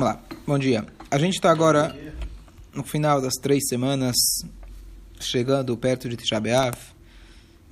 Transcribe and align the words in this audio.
Vamos 0.00 0.16
lá, 0.16 0.24
bom 0.44 0.58
dia. 0.58 0.84
A 1.08 1.18
gente 1.18 1.34
está 1.34 1.52
agora 1.52 1.96
no 2.74 2.82
final 2.82 3.20
das 3.20 3.34
três 3.34 3.62
semanas, 3.68 4.16
chegando 5.20 5.76
perto 5.76 6.08
de 6.08 6.16
Tisha 6.16 6.40
B'Av. 6.40 6.76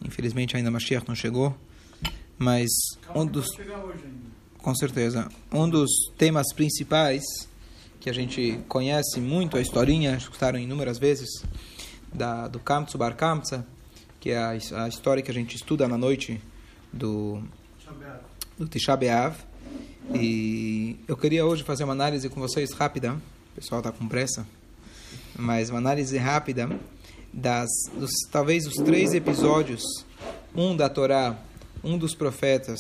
Infelizmente 0.04 0.56
ainda 0.56 0.71
Mashiach 0.71 1.04
não 1.08 1.16
chegou, 1.16 1.53
mas 2.38 2.71
um 3.12 3.27
dos, 3.27 3.48
com 4.58 4.72
certeza, 4.72 5.29
um 5.50 5.69
dos 5.69 5.90
temas 6.16 6.46
principais 6.54 7.24
que 7.98 8.08
a 8.08 8.12
gente 8.12 8.61
conhece 8.68 9.18
muito 9.20 9.57
a 9.57 9.61
historinha, 9.61 10.14
escutaram 10.14 10.61
inúmeras 10.61 10.98
vezes, 10.98 11.29
da, 12.14 12.46
do 12.46 12.61
Kamtsu 12.61 12.96
Bar 12.96 13.16
Kamtsa, 13.16 13.66
que 14.20 14.30
é 14.30 14.39
a, 14.39 14.50
a 14.84 14.89
história 14.89 15.25
que 15.25 15.30
a 15.32 15.34
gente 15.34 15.57
estuda 15.57 15.89
na 15.89 15.98
noite 15.98 16.41
do, 16.93 17.43
do 18.57 18.68
Tisha 18.68 18.96
B'Av. 18.96 19.34
E 20.11 20.96
eu 21.07 21.16
queria 21.16 21.46
hoje 21.46 21.62
fazer 21.62 21.85
uma 21.85 21.93
análise 21.93 22.29
com 22.29 22.41
vocês 22.41 22.73
rápida. 22.73 23.14
O 23.53 23.55
pessoal 23.55 23.80
está 23.80 23.93
com 23.93 24.09
pressa, 24.09 24.46
mas 25.36 25.71
uma 25.71 25.79
análise 25.79 26.17
rápida 26.18 26.68
das 27.32 27.68
dos, 27.95 28.11
talvez 28.31 28.67
os 28.67 28.75
três 28.75 29.14
episódios, 29.14 29.82
um 30.54 30.76
da 30.76 30.89
Torá, 30.89 31.39
um 31.85 31.96
dos 31.96 32.14
profetas 32.14 32.78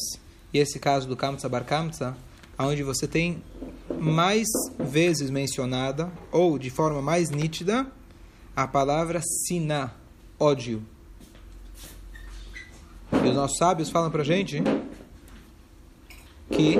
e 0.52 0.58
esse 0.58 0.78
caso 0.78 1.08
do 1.08 1.16
Kamtsa 1.16 1.48
Bar 1.48 1.64
Kamtsa, 1.64 2.16
onde 2.58 2.82
você 2.82 3.06
tem 3.06 3.42
mais 3.98 4.46
vezes 4.78 5.30
mencionada 5.30 6.10
ou 6.30 6.58
de 6.58 6.70
forma 6.70 7.00
mais 7.00 7.30
nítida 7.30 7.86
a 8.54 8.66
palavra 8.66 9.20
siná, 9.22 9.92
ódio. 10.38 10.82
E 13.12 13.28
os 13.28 13.34
nossos 13.34 13.56
sábios 13.56 13.90
falam 13.90 14.10
para 14.10 14.22
gente 14.22 14.62
que 16.50 16.76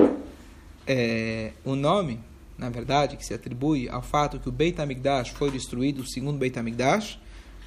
é, 0.87 1.51
o 1.63 1.75
nome, 1.75 2.19
na 2.57 2.69
verdade, 2.69 3.17
que 3.17 3.25
se 3.25 3.33
atribui 3.33 3.89
ao 3.89 4.01
fato 4.01 4.39
que 4.39 4.49
o 4.49 4.51
Beit 4.51 4.79
HaMikdash 4.79 5.29
foi 5.29 5.51
destruído, 5.51 6.01
o 6.01 6.07
segundo 6.07 6.37
Beit 6.37 6.57
HaMikdash, 6.57 7.19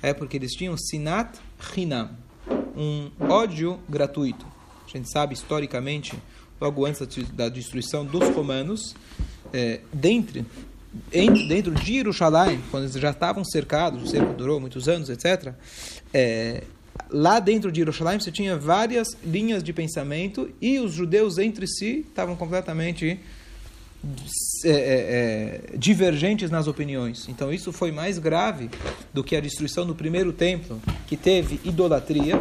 é 0.02 0.12
porque 0.12 0.36
eles 0.36 0.52
tinham 0.52 0.76
Sinat 0.76 1.38
Hinam, 1.76 2.10
um 2.76 3.10
ódio 3.20 3.80
gratuito. 3.88 4.46
A 4.86 4.90
gente 4.90 5.10
sabe, 5.10 5.34
historicamente, 5.34 6.14
logo 6.60 6.84
antes 6.86 7.28
da 7.32 7.48
destruição 7.48 8.04
dos 8.04 8.28
romanos, 8.28 8.94
é, 9.52 9.80
dentro, 9.92 10.44
dentro 11.48 11.74
de 11.74 11.94
Jerusalém, 11.94 12.60
quando 12.70 12.84
eles 12.84 12.94
já 12.94 13.10
estavam 13.10 13.44
cercados, 13.44 14.02
o 14.02 14.06
cerco 14.06 14.34
durou 14.34 14.60
muitos 14.60 14.88
anos, 14.88 15.08
etc., 15.08 15.54
é, 16.12 16.62
lá 17.10 17.40
dentro 17.40 17.70
de 17.70 17.80
Jerusalém 17.80 18.18
você 18.18 18.30
tinha 18.30 18.56
várias 18.56 19.08
linhas 19.24 19.62
de 19.62 19.72
pensamento 19.72 20.50
e 20.60 20.78
os 20.78 20.92
judeus 20.92 21.38
entre 21.38 21.66
si 21.66 22.04
estavam 22.08 22.36
completamente 22.36 23.20
é, 24.64 24.70
é, 24.70 25.76
divergentes 25.76 26.50
nas 26.50 26.66
opiniões. 26.66 27.28
Então 27.28 27.52
isso 27.52 27.72
foi 27.72 27.90
mais 27.90 28.18
grave 28.18 28.70
do 29.12 29.24
que 29.24 29.34
a 29.34 29.40
destruição 29.40 29.86
do 29.86 29.94
primeiro 29.94 30.32
templo, 30.32 30.80
que 31.06 31.16
teve 31.16 31.60
idolatria. 31.64 32.40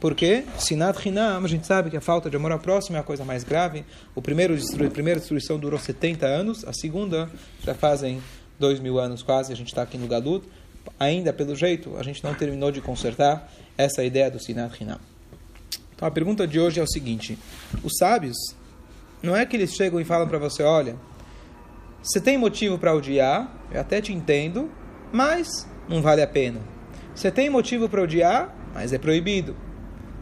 Porque 0.00 0.44
Sinat 0.58 1.06
Hinam, 1.06 1.44
a 1.44 1.48
gente 1.48 1.64
sabe 1.64 1.88
que 1.88 1.96
a 1.96 2.00
falta 2.00 2.28
de 2.28 2.34
amor 2.34 2.50
ao 2.50 2.58
próximo 2.58 2.96
é 2.96 3.00
a 3.00 3.04
coisa 3.04 3.24
mais 3.24 3.44
grave. 3.44 3.84
O 4.16 4.22
primeiro 4.22 4.54
a 4.54 4.90
primeira 4.90 5.20
destruição 5.20 5.58
durou 5.58 5.78
70 5.78 6.26
anos, 6.26 6.64
a 6.64 6.72
segunda 6.72 7.30
já 7.64 7.72
fazem 7.72 8.20
dois 8.58 8.80
mil 8.80 8.98
anos 8.98 9.22
quase, 9.22 9.52
a 9.52 9.56
gente 9.56 9.68
está 9.68 9.82
aqui 9.82 9.96
no 9.96 10.08
Galut. 10.08 10.44
Ainda, 10.98 11.32
pelo 11.32 11.54
jeito, 11.54 11.96
a 11.96 12.02
gente 12.02 12.22
não 12.24 12.34
terminou 12.34 12.72
de 12.72 12.80
consertar 12.80 13.48
essa 13.76 14.04
ideia 14.04 14.30
do 14.30 14.40
Sinat 14.40 14.80
Hinam. 14.80 15.00
Então 15.94 16.06
a 16.06 16.10
pergunta 16.10 16.46
de 16.46 16.58
hoje 16.58 16.80
é 16.80 16.82
o 16.82 16.88
seguinte: 16.88 17.38
os 17.82 17.92
sábios, 17.98 18.36
não 19.22 19.36
é 19.36 19.46
que 19.46 19.56
eles 19.56 19.72
chegam 19.74 20.00
e 20.00 20.04
falam 20.04 20.26
para 20.26 20.38
você, 20.38 20.62
olha, 20.62 20.96
você 22.02 22.20
tem 22.20 22.36
motivo 22.36 22.78
para 22.78 22.94
odiar, 22.94 23.48
eu 23.70 23.80
até 23.80 24.00
te 24.00 24.12
entendo, 24.12 24.68
mas 25.12 25.68
não 25.88 26.02
vale 26.02 26.20
a 26.20 26.26
pena. 26.26 26.60
Você 27.14 27.30
tem 27.30 27.48
motivo 27.48 27.88
para 27.88 28.02
odiar, 28.02 28.52
mas 28.74 28.92
é 28.92 28.98
proibido. 28.98 29.54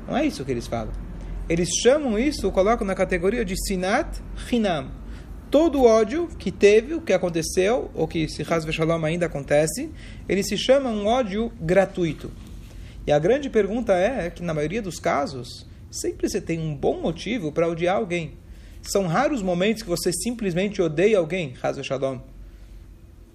Não 0.06 0.16
é 0.16 0.26
isso 0.26 0.44
que 0.44 0.50
eles 0.50 0.66
falam. 0.66 0.92
Eles 1.48 1.69
chamam 1.82 2.19
isso, 2.19 2.50
colocam 2.53 2.86
na 2.86 2.94
categoria 2.94 3.44
de 3.44 3.56
Sinat 3.66 4.20
Hinam. 4.53 4.91
Todo 5.50 5.82
ódio 5.82 6.28
que 6.38 6.53
teve, 6.53 6.94
o 6.94 7.00
que 7.00 7.12
aconteceu, 7.12 7.91
ou 7.94 8.06
que 8.06 8.28
se 8.28 8.42
Hasve 8.42 8.72
Shalom 8.72 9.04
ainda 9.04 9.26
acontece, 9.26 9.91
ele 10.28 10.42
se 10.42 10.56
chama 10.56 10.91
um 10.91 11.06
ódio 11.06 11.50
gratuito. 11.60 12.30
E 13.06 13.12
a 13.12 13.18
grande 13.18 13.48
pergunta 13.48 13.94
é, 13.94 14.30
que, 14.30 14.42
na 14.42 14.54
maioria 14.54 14.82
dos 14.82 14.98
casos, 14.98 15.66
sempre 15.90 16.28
você 16.28 16.40
tem 16.40 16.58
um 16.58 16.74
bom 16.74 17.00
motivo 17.00 17.50
para 17.50 17.68
odiar 17.68 17.96
alguém. 17.96 18.34
São 18.82 19.06
raros 19.06 19.42
momentos 19.42 19.82
que 19.82 19.88
você 19.88 20.12
simplesmente 20.12 20.80
odeia 20.80 21.18
alguém, 21.18 21.54
Hazel 21.62 21.84
Shalom, 21.84 22.18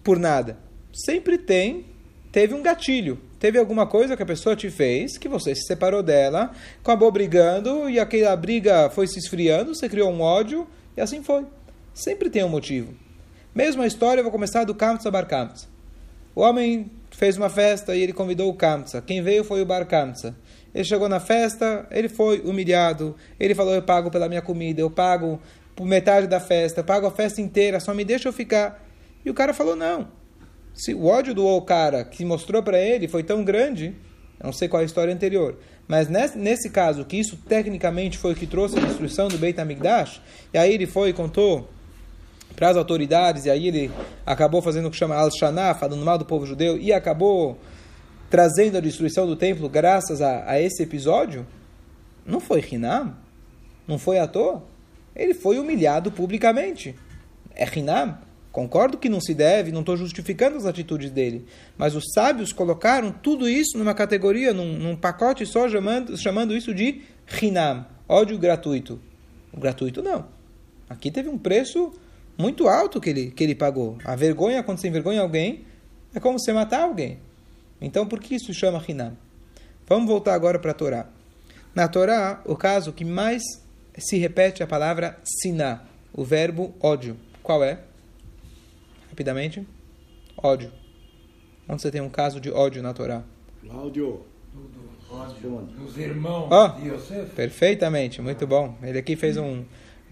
por 0.03 0.17
nada. 0.17 0.57
Sempre 0.93 1.37
tem, 1.37 1.85
teve 2.31 2.53
um 2.53 2.63
gatilho. 2.63 3.19
Teve 3.39 3.59
alguma 3.59 3.85
coisa 3.85 4.15
que 4.15 4.23
a 4.23 4.25
pessoa 4.25 4.55
te 4.55 4.69
fez, 4.71 5.17
que 5.17 5.27
você 5.27 5.53
se 5.53 5.67
separou 5.67 6.01
dela, 6.01 6.51
acabou 6.79 7.11
brigando, 7.11 7.89
e 7.89 7.99
aquela 7.99 8.35
briga 8.35 8.89
foi 8.89 9.07
se 9.07 9.19
esfriando, 9.19 9.75
você 9.75 9.87
criou 9.87 10.11
um 10.11 10.21
ódio, 10.21 10.67
e 10.97 11.01
assim 11.01 11.21
foi. 11.21 11.45
Sempre 11.93 12.29
tem 12.29 12.43
um 12.43 12.49
motivo. 12.49 12.93
Mesma 13.53 13.85
história, 13.85 14.19
eu 14.19 14.23
vou 14.23 14.31
começar 14.31 14.63
do 14.63 14.73
Kamtsa 14.73 15.11
Bar 15.11 15.27
Kamtsa. 15.27 15.67
O 16.35 16.41
homem 16.41 16.91
fez 17.11 17.37
uma 17.37 17.49
festa 17.49 17.95
e 17.95 18.01
ele 18.01 18.11
convidou 18.11 18.49
o 18.49 18.53
Kamsa. 18.53 19.01
Quem 19.01 19.21
veio 19.21 19.43
foi 19.45 19.61
o 19.61 19.65
Bar 19.65 19.85
Kamsa. 19.85 20.35
Ele 20.73 20.83
chegou 20.83 21.07
na 21.07 21.21
festa, 21.21 21.87
ele 21.89 22.09
foi 22.09 22.41
humilhado. 22.41 23.15
Ele 23.39 23.55
falou: 23.55 23.73
Eu 23.73 23.81
pago 23.81 24.11
pela 24.11 24.27
minha 24.27 24.41
comida, 24.41 24.81
eu 24.81 24.91
pago 24.91 25.39
por 25.75 25.85
metade 25.85 26.27
da 26.27 26.39
festa, 26.39 26.81
eu 26.81 26.83
pago 26.83 27.07
a 27.07 27.11
festa 27.11 27.39
inteira, 27.39 27.79
só 27.79 27.93
me 27.93 28.03
deixa 28.03 28.27
eu 28.27 28.33
ficar. 28.33 28.85
E 29.23 29.29
o 29.29 29.33
cara 29.33 29.53
falou: 29.53 29.77
Não. 29.77 30.09
Se 30.73 30.93
o 30.93 31.05
ódio 31.05 31.33
do 31.33 31.61
cara 31.61 32.03
que 32.03 32.25
mostrou 32.25 32.61
para 32.61 32.77
ele 32.77 33.07
foi 33.07 33.23
tão 33.23 33.45
grande, 33.45 33.95
não 34.43 34.51
sei 34.51 34.67
qual 34.67 34.81
é 34.81 34.83
a 34.83 34.85
história 34.85 35.13
anterior, 35.13 35.57
mas 35.87 36.09
nesse, 36.09 36.37
nesse 36.37 36.69
caso, 36.69 37.05
que 37.05 37.15
isso 37.15 37.37
tecnicamente 37.47 38.17
foi 38.17 38.33
o 38.33 38.35
que 38.35 38.45
trouxe 38.45 38.77
a 38.77 38.81
destruição 38.81 39.29
do 39.29 39.37
Beit 39.37 39.57
HaMikdash, 39.57 40.21
e 40.53 40.57
aí 40.57 40.73
ele 40.73 40.85
foi 40.85 41.11
e 41.11 41.13
contou 41.13 41.69
para 42.55 42.69
as 42.69 42.77
autoridades, 42.77 43.45
e 43.45 43.49
aí 43.49 43.67
ele 43.67 43.91
acabou 44.25 44.61
fazendo 44.61 44.87
o 44.87 44.91
que 44.91 44.97
chama 44.97 45.15
Al-Shana, 45.15 45.73
falando 45.73 46.03
mal 46.05 46.17
do 46.17 46.25
povo 46.25 46.45
judeu, 46.45 46.77
e 46.77 46.93
acabou 46.93 47.57
trazendo 48.29 48.77
a 48.77 48.81
destruição 48.81 49.27
do 49.27 49.35
templo 49.35 49.69
graças 49.69 50.21
a, 50.21 50.49
a 50.49 50.59
esse 50.59 50.81
episódio, 50.81 51.45
não 52.25 52.39
foi 52.39 52.63
Hinam, 52.71 53.15
não 53.87 53.99
foi 53.99 54.19
à 54.19 54.27
toa. 54.27 54.63
Ele 55.15 55.33
foi 55.33 55.59
humilhado 55.59 56.11
publicamente. 56.11 56.95
É 57.53 57.65
Hinam. 57.65 58.17
Concordo 58.51 58.97
que 58.97 59.09
não 59.09 59.19
se 59.19 59.33
deve, 59.33 59.71
não 59.71 59.81
estou 59.81 59.97
justificando 59.97 60.57
as 60.57 60.65
atitudes 60.65 61.11
dele. 61.11 61.45
Mas 61.77 61.93
os 61.93 62.05
sábios 62.13 62.53
colocaram 62.53 63.11
tudo 63.11 63.49
isso 63.49 63.77
numa 63.77 63.93
categoria, 63.93 64.53
num, 64.53 64.77
num 64.79 64.95
pacote 64.95 65.45
só, 65.45 65.69
chamando, 65.69 66.17
chamando 66.17 66.55
isso 66.55 66.73
de 66.73 67.01
Hinam, 67.41 67.85
ódio 68.07 68.37
gratuito. 68.37 68.99
O 69.51 69.59
gratuito 69.59 70.01
não. 70.01 70.27
Aqui 70.89 71.11
teve 71.11 71.27
um 71.27 71.37
preço 71.37 71.91
muito 72.37 72.67
alto 72.67 72.99
que 72.99 73.09
ele, 73.09 73.31
que 73.31 73.43
ele 73.43 73.55
pagou. 73.55 73.97
A 74.03 74.15
vergonha, 74.15 74.61
quando 74.63 74.77
você 74.79 74.87
envergonha 74.87 75.21
alguém, 75.21 75.65
é 76.13 76.19
como 76.19 76.39
você 76.39 76.51
matar 76.53 76.83
alguém. 76.83 77.19
Então, 77.81 78.07
por 78.07 78.19
que 78.19 78.35
isso 78.35 78.53
chama 78.53 78.83
Hinam? 78.87 79.15
Vamos 79.87 80.07
voltar 80.07 80.33
agora 80.33 80.57
para 80.59 80.71
a 80.71 80.73
Torá. 80.73 81.07
Na 81.73 81.87
Torá, 81.87 82.41
o 82.45 82.55
caso 82.55 82.91
que 82.93 83.03
mais 83.05 83.41
se 83.97 84.17
repete 84.17 84.61
é 84.61 84.65
a 84.65 84.67
palavra 84.67 85.17
siná, 85.23 85.83
o 86.13 86.23
verbo 86.23 86.73
ódio. 86.81 87.17
Qual 87.43 87.63
é? 87.63 87.79
Rapidamente. 89.09 89.65
Ódio. 90.37 90.71
Onde 91.67 91.81
você 91.81 91.91
tem 91.91 92.01
um 92.01 92.09
caso 92.09 92.39
de 92.39 92.49
ódio 92.51 92.81
na 92.81 92.93
Torá? 92.93 93.23
Ódio. 93.69 94.21
Os 95.85 95.97
irmãos 95.97 96.49
Oh, 96.51 96.67
de 96.79 96.89
Yosef. 96.89 97.29
perfeitamente, 97.35 98.21
muito 98.21 98.45
bom. 98.47 98.75
Ele 98.81 98.97
aqui 98.97 99.15
fez 99.15 99.37
um 99.37 99.63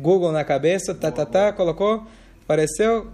Google 0.04 0.32
na 0.32 0.44
cabeça, 0.44 0.94
tá, 0.94 1.10
tá, 1.10 1.26
tá, 1.26 1.54
colocou, 1.54 2.06
apareceu 2.44 3.08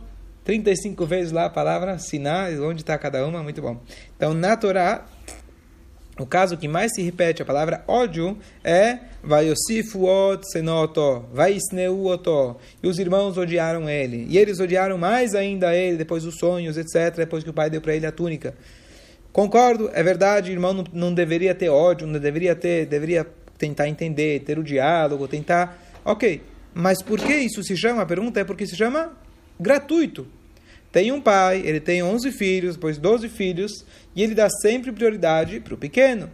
35 0.44 1.06
vezes 1.06 1.32
lá 1.32 1.46
a 1.46 1.50
palavra 1.50 2.00
Siná, 2.00 2.48
onde 2.62 2.82
está 2.82 2.98
cada 2.98 3.26
uma, 3.26 3.44
muito 3.44 3.62
bom. 3.62 3.80
Então, 4.18 4.34
na 4.34 4.58
Torá, 4.58 5.06
o 6.20 6.26
caso 6.26 6.58
que 6.58 6.68
mais 6.68 6.92
se 6.94 7.02
repete 7.02 7.42
a 7.42 7.46
palavra 7.46 7.84
ódio 7.88 8.38
é 8.64 8.98
Vayosifu 9.24 10.06
ot 10.06 10.44
senoto, 10.52 11.26
Vaisneu 11.32 12.06
oto. 12.06 12.58
E 12.84 12.88
os 12.88 13.00
irmãos 13.00 13.38
odiaram 13.38 13.88
ele. 13.88 14.26
E 14.28 14.38
eles 14.38 14.60
odiaram 14.60 14.98
mais 14.98 15.36
ainda 15.36 15.74
ele 15.76 15.96
depois 15.98 16.24
dos 16.24 16.38
sonhos, 16.38 16.78
etc., 16.78 17.16
depois 17.16 17.44
que 17.44 17.50
o 17.50 17.54
pai 17.54 17.70
deu 17.70 17.80
para 17.80 17.96
ele 17.96 18.06
a 18.06 18.12
túnica. 18.12 18.54
Concordo, 19.32 19.90
é 19.94 20.02
verdade, 20.02 20.52
irmão 20.52 20.74
não, 20.74 20.84
não 20.92 21.14
deveria 21.14 21.54
ter 21.54 21.70
ódio, 21.70 22.08
não 22.08 22.20
deveria 22.20 22.56
ter, 22.56 22.88
deveria 22.88 23.26
tentar 23.58 23.88
entender, 23.88 24.40
ter 24.40 24.58
o 24.58 24.64
diálogo, 24.64 25.28
tentar. 25.28 25.80
Ok, 26.04 26.42
mas 26.74 27.02
por 27.02 27.20
que 27.20 27.34
isso 27.36 27.64
se 27.64 27.76
chama? 27.76 28.02
A 28.02 28.06
pergunta 28.06 28.40
é 28.40 28.44
porque 28.44 28.66
se 28.66 28.76
chama 28.76 29.12
gratuito. 29.60 30.28
Tem 30.92 31.12
um 31.12 31.22
pai, 31.22 31.62
ele 31.64 31.80
tem 31.80 32.02
11 32.02 32.32
filhos, 32.32 32.76
depois 32.76 32.98
12 32.98 33.30
filhos, 33.30 33.86
e 34.16 34.24
ele 34.24 34.34
dá 34.34 34.50
sempre 34.50 34.92
prioridade 34.92 35.60
para 35.60 35.74
o 35.74 35.78
pequeno. 35.78 36.30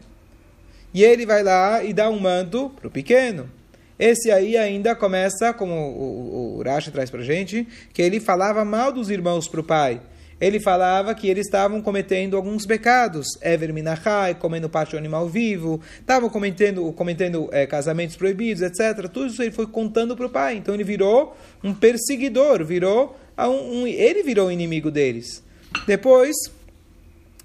E 0.93 1.03
ele 1.03 1.25
vai 1.25 1.43
lá 1.43 1.83
e 1.83 1.91
dá 1.93 2.09
um 2.09 2.19
manto 2.19 2.69
para 2.69 2.87
o 2.87 2.91
pequeno. 2.91 3.49
esse 3.99 4.31
aí 4.31 4.55
ainda 4.55 4.95
começa, 4.95 5.53
como 5.53 5.73
o, 5.73 6.55
o, 6.55 6.57
o 6.57 6.63
Rashi 6.63 6.91
traz 6.91 7.09
para 7.09 7.21
gente, 7.21 7.67
que 7.93 8.01
ele 8.01 8.19
falava 8.19 8.63
mal 8.63 8.93
dos 8.93 9.09
irmãos 9.09 9.47
para 9.47 9.59
o 9.59 9.63
pai 9.63 10.01
ele 10.39 10.59
falava 10.59 11.15
que 11.15 11.27
eles 11.27 11.45
estavam 11.45 11.81
cometendo 11.81 12.35
alguns 12.35 12.65
pecados, 12.65 13.25
Ever 13.41 13.73
Minachai, 13.73 14.35
comendo 14.35 14.69
parte 14.69 14.91
do 14.91 14.97
animal 14.97 15.29
vivo, 15.29 15.79
estavam 15.99 16.29
cometendo, 16.29 16.91
cometendo 16.91 17.47
é, 17.51 17.65
casamentos 17.65 18.17
proibidos, 18.17 18.61
etc. 18.61 19.07
Tudo 19.07 19.27
isso 19.27 19.41
ele 19.41 19.51
foi 19.51 19.65
contando 19.65 20.15
para 20.15 20.25
o 20.25 20.29
pai. 20.29 20.55
Então 20.55 20.73
ele 20.73 20.83
virou 20.83 21.35
um 21.63 21.73
perseguidor, 21.73 22.65
virou 22.65 23.17
um, 23.37 23.81
um, 23.81 23.87
ele 23.87 24.23
virou 24.23 24.51
inimigo 24.51 24.91
deles. 24.91 25.41
Depois, 25.87 26.35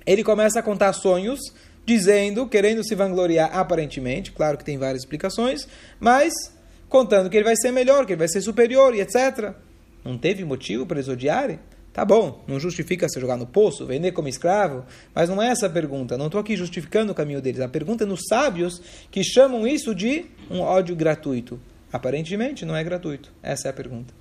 ele 0.05 0.25
começa 0.25 0.59
a 0.59 0.63
contar 0.63 0.93
sonhos, 0.93 1.39
dizendo, 1.87 2.49
querendo 2.49 2.85
se 2.85 2.95
vangloriar 2.95 3.57
aparentemente, 3.57 4.33
claro 4.33 4.59
que 4.59 4.65
tem 4.65 4.79
várias 4.79 5.03
explicações, 5.03 5.67
mas 5.99 6.33
contando 6.89 7.31
que 7.31 7.37
ele 7.37 7.45
vai 7.45 7.57
ser 7.57 7.71
melhor, 7.71 8.05
que 8.05 8.13
ele 8.13 8.19
vai 8.19 8.29
ser 8.29 8.41
superior 8.41 8.95
e 8.95 9.01
etc. 9.01 9.55
Não 10.05 10.19
teve 10.19 10.45
motivo 10.45 10.87
para 10.87 10.99
eles 10.99 11.09
odiarem? 11.09 11.59
Tá 11.93 12.05
bom, 12.05 12.45
não 12.47 12.61
justifica 12.61 13.09
se 13.09 13.19
jogar 13.19 13.37
no 13.37 13.47
poço, 13.47 13.85
vender 13.85 14.13
como 14.13 14.29
escravo, 14.29 14.85
mas 15.13 15.29
não 15.29 15.43
é 15.43 15.49
essa 15.49 15.67
a 15.67 15.71
pergunta. 15.71 16.17
Não 16.17 16.27
estou 16.27 16.41
aqui 16.41 16.57
justificando 16.57 17.11
o 17.11 17.15
caminho 17.15 17.43
deles. 17.43 17.61
A 17.61 17.69
pergunta 17.69 18.05
é 18.05 18.07
nos 18.07 18.21
sábios 18.29 18.81
que 19.11 19.25
chamam 19.25 19.67
isso 19.67 19.93
de 19.93 20.27
um 20.49 20.61
ódio 20.61 20.95
gratuito. 20.95 21.61
Aparentemente 21.93 22.65
não 22.65 22.77
é 22.77 22.85
gratuito. 22.85 23.33
Essa 23.43 23.69
é 23.69 23.71
a 23.71 23.75
pergunta. 23.75 24.15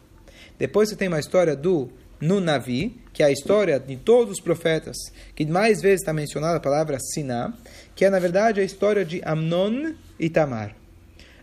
Depois 0.58 0.90
você 0.90 0.96
tem 0.96 1.08
uma 1.08 1.20
história 1.20 1.56
do 1.56 1.90
Nunavi, 2.20 3.00
que 3.14 3.22
é 3.22 3.28
a 3.28 3.32
história 3.32 3.80
de 3.80 3.96
todos 3.98 4.34
os 4.34 4.42
profetas, 4.42 4.98
que 5.36 5.46
mais 5.46 5.80
vezes 5.80 6.02
está 6.02 6.12
mencionada 6.12 6.58
a 6.58 6.60
palavra 6.60 6.98
Siná, 7.00 7.54
que 7.96 8.04
é 8.04 8.10
na 8.10 8.18
verdade 8.18 8.60
a 8.60 8.64
história 8.64 9.06
de 9.06 9.22
Amnon 9.24 9.94
e 10.20 10.28
Tamar. 10.28 10.76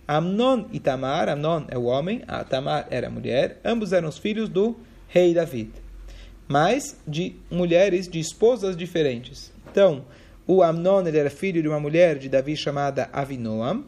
Amnon 0.09 0.65
e 0.73 0.81
Tamar, 0.81 1.29
Amnon 1.29 1.65
é 1.69 1.79
o 1.79 1.85
homem, 1.85 2.23
a 2.27 2.43
Tamar 2.43 2.89
era 2.91 3.07
a 3.07 3.11
mulher, 3.11 3.61
ambos 3.65 3.93
eram 3.93 4.09
os 4.09 4.19
filhos 4.19 4.49
do 4.49 4.77
rei 5.09 5.33
David 5.33 5.86
mas 6.49 6.97
de 7.07 7.37
mulheres, 7.51 8.09
de 8.09 8.21
esposas 8.21 8.77
diferentes. 8.77 9.53
Então, 9.71 10.05
o 10.47 10.63
Amnon 10.63 11.07
ele 11.07 11.19
era 11.19 11.31
filho 11.31 11.61
de 11.61 11.69
uma 11.69 11.81
mulher 11.81 12.19
de 12.19 12.29
Davi 12.29 12.57
chamada 12.57 13.09
Avinoam, 13.13 13.85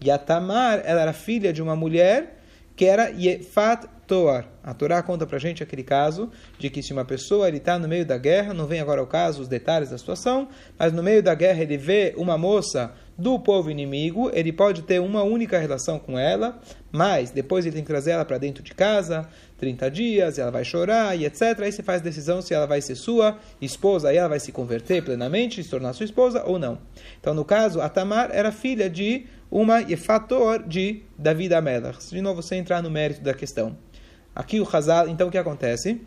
e 0.00 0.10
a 0.10 0.18
Tamar 0.18 0.80
ela 0.84 1.02
era 1.02 1.12
filha 1.12 1.52
de 1.52 1.60
uma 1.60 1.76
mulher 1.76 2.38
que 2.76 2.84
era 2.84 3.10
Yefat 3.10 3.86
Toar. 4.08 4.46
A 4.64 4.72
Torá 4.72 5.02
conta 5.02 5.26
pra 5.26 5.38
gente 5.38 5.62
aquele 5.62 5.82
caso 5.82 6.30
de 6.58 6.70
que 6.70 6.82
se 6.82 6.94
uma 6.94 7.04
pessoa 7.04 7.50
está 7.50 7.78
no 7.78 7.86
meio 7.86 8.06
da 8.06 8.16
guerra, 8.16 8.54
não 8.54 8.66
vem 8.66 8.80
agora 8.80 9.02
o 9.02 9.06
caso, 9.06 9.42
os 9.42 9.48
detalhes 9.48 9.90
da 9.90 9.98
situação, 9.98 10.48
mas 10.78 10.94
no 10.94 11.02
meio 11.02 11.22
da 11.22 11.34
guerra 11.34 11.62
ele 11.62 11.76
vê 11.76 12.14
uma 12.16 12.38
moça 12.38 12.92
do 13.18 13.38
povo 13.38 13.70
inimigo, 13.70 14.30
ele 14.32 14.52
pode 14.52 14.82
ter 14.82 15.00
uma 15.00 15.22
única 15.22 15.58
relação 15.58 15.98
com 15.98 16.18
ela, 16.18 16.58
mas 16.90 17.30
depois 17.30 17.66
ele 17.66 17.74
tem 17.74 17.82
que 17.84 17.88
trazer 17.88 18.12
ela 18.12 18.24
para 18.24 18.38
dentro 18.38 18.62
de 18.62 18.72
casa, 18.72 19.28
30 19.58 19.90
dias, 19.90 20.38
ela 20.38 20.50
vai 20.50 20.64
chorar 20.64 21.18
e 21.18 21.26
etc. 21.26 21.60
Aí 21.60 21.72
você 21.72 21.82
faz 21.82 22.00
decisão 22.00 22.40
se 22.40 22.54
ela 22.54 22.66
vai 22.66 22.80
ser 22.80 22.94
sua 22.94 23.36
esposa, 23.60 24.08
aí 24.08 24.16
ela 24.16 24.28
vai 24.28 24.40
se 24.40 24.52
converter 24.52 25.02
plenamente, 25.02 25.62
se 25.62 25.68
tornar 25.68 25.92
sua 25.92 26.04
esposa 26.04 26.44
ou 26.46 26.58
não. 26.58 26.78
Então, 27.20 27.34
no 27.34 27.44
caso, 27.44 27.80
a 27.80 27.88
Tamar 27.88 28.30
era 28.32 28.52
filha 28.52 28.88
de 28.88 29.26
uma 29.50 29.80
fator 29.96 30.62
de 30.62 31.02
David 31.18 31.54
Amelach. 31.54 31.98
De 32.10 32.20
novo, 32.20 32.42
você 32.42 32.54
entrar 32.54 32.82
no 32.82 32.90
mérito 32.90 33.20
da 33.20 33.34
questão. 33.34 33.76
Aqui 34.38 34.60
o 34.60 34.68
Hazal, 34.72 35.08
então 35.08 35.26
o 35.26 35.30
que 35.32 35.36
acontece? 35.36 36.00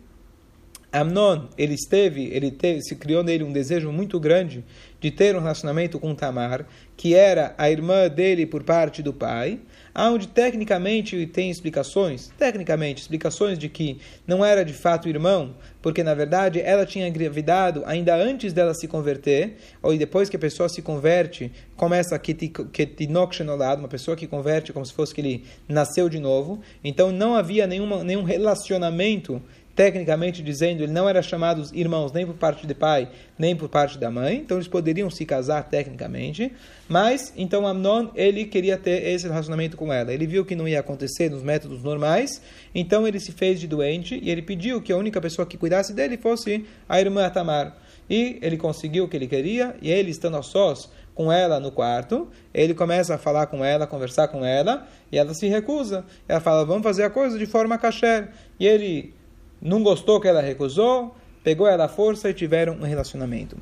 Amnon, 0.92 1.46
ele 1.56 1.72
esteve, 1.72 2.28
ele 2.32 2.50
teve, 2.50 2.82
se 2.82 2.94
criou 2.96 3.24
nele 3.24 3.42
um 3.42 3.52
desejo 3.52 3.90
muito 3.90 4.20
grande 4.20 4.62
de 5.00 5.10
ter 5.10 5.34
um 5.34 5.40
relacionamento 5.40 5.98
com 5.98 6.14
Tamar, 6.14 6.66
que 6.96 7.14
era 7.14 7.54
a 7.56 7.70
irmã 7.70 8.08
dele 8.08 8.46
por 8.46 8.62
parte 8.62 9.02
do 9.02 9.12
pai, 9.12 9.58
onde 9.94 10.28
tecnicamente 10.28 11.26
tem 11.26 11.50
explicações, 11.50 12.30
tecnicamente 12.38 13.02
explicações 13.02 13.58
de 13.58 13.68
que 13.68 13.98
não 14.26 14.44
era 14.44 14.64
de 14.64 14.72
fato 14.72 15.08
irmão, 15.08 15.54
porque 15.82 16.02
na 16.02 16.14
verdade 16.14 16.60
ela 16.60 16.86
tinha 16.86 17.08
engravidado 17.08 17.82
ainda 17.84 18.14
antes 18.14 18.52
dela 18.52 18.74
se 18.74 18.86
converter, 18.86 19.56
ou 19.82 19.96
depois 19.96 20.28
que 20.28 20.36
a 20.36 20.38
pessoa 20.38 20.68
se 20.68 20.80
converte, 20.80 21.50
começa 21.76 22.14
a 22.14 22.18
ketinok 22.18 23.36
uma 23.78 23.88
pessoa 23.88 24.16
que 24.16 24.26
converte 24.26 24.72
como 24.72 24.86
se 24.86 24.92
fosse 24.92 25.14
que 25.14 25.20
ele 25.20 25.44
nasceu 25.68 26.08
de 26.08 26.20
novo, 26.20 26.60
então 26.84 27.10
não 27.10 27.34
havia 27.34 27.66
nenhuma, 27.66 28.04
nenhum 28.04 28.22
relacionamento 28.22 29.42
tecnicamente 29.74 30.42
dizendo, 30.42 30.82
ele 30.82 30.92
não 30.92 31.08
era 31.08 31.22
chamado 31.22 31.62
irmãos 31.72 32.12
nem 32.12 32.26
por 32.26 32.34
parte 32.34 32.66
de 32.66 32.74
pai, 32.74 33.08
nem 33.38 33.56
por 33.56 33.68
parte 33.68 33.98
da 33.98 34.10
mãe, 34.10 34.36
então 34.36 34.58
eles 34.58 34.68
poderiam 34.68 35.10
se 35.10 35.24
casar 35.24 35.68
tecnicamente, 35.68 36.52
mas 36.88 37.32
então 37.36 37.66
Amnon, 37.66 38.08
ele 38.14 38.44
queria 38.44 38.76
ter 38.76 39.02
esse 39.08 39.26
relacionamento 39.26 39.76
com 39.76 39.92
ela. 39.92 40.12
Ele 40.12 40.26
viu 40.26 40.44
que 40.44 40.54
não 40.54 40.68
ia 40.68 40.80
acontecer 40.80 41.30
nos 41.30 41.42
métodos 41.42 41.82
normais, 41.82 42.42
então 42.74 43.08
ele 43.08 43.18
se 43.18 43.32
fez 43.32 43.58
de 43.58 43.66
doente 43.66 44.18
e 44.22 44.30
ele 44.30 44.42
pediu 44.42 44.80
que 44.82 44.92
a 44.92 44.96
única 44.96 45.20
pessoa 45.20 45.46
que 45.46 45.56
cuidasse 45.56 45.94
dele 45.94 46.16
fosse 46.16 46.66
a 46.88 47.00
irmã 47.00 47.28
Tamar. 47.30 47.76
E 48.10 48.38
ele 48.42 48.58
conseguiu 48.58 49.04
o 49.04 49.08
que 49.08 49.16
ele 49.16 49.26
queria, 49.26 49.74
e 49.80 49.90
ele 49.90 50.10
estando 50.10 50.36
a 50.36 50.42
sós 50.42 50.90
com 51.14 51.32
ela 51.32 51.60
no 51.60 51.70
quarto, 51.70 52.28
ele 52.52 52.74
começa 52.74 53.14
a 53.14 53.18
falar 53.18 53.46
com 53.46 53.64
ela, 53.64 53.86
conversar 53.86 54.28
com 54.28 54.44
ela, 54.44 54.86
e 55.10 55.18
ela 55.18 55.32
se 55.34 55.46
recusa. 55.46 56.04
Ela 56.28 56.40
fala, 56.40 56.64
vamos 56.64 56.82
fazer 56.82 57.04
a 57.04 57.10
coisa 57.10 57.38
de 57.38 57.46
forma 57.46 57.78
kasher. 57.78 58.30
E 58.58 58.66
ele 58.66 59.14
não 59.62 59.82
gostou 59.82 60.20
que 60.20 60.26
ela 60.26 60.42
recusou, 60.42 61.14
pegou 61.44 61.66
ela 61.66 61.84
à 61.84 61.88
força 61.88 62.28
e 62.28 62.34
tiveram 62.34 62.74
um 62.74 62.82
relacionamento. 62.82 63.56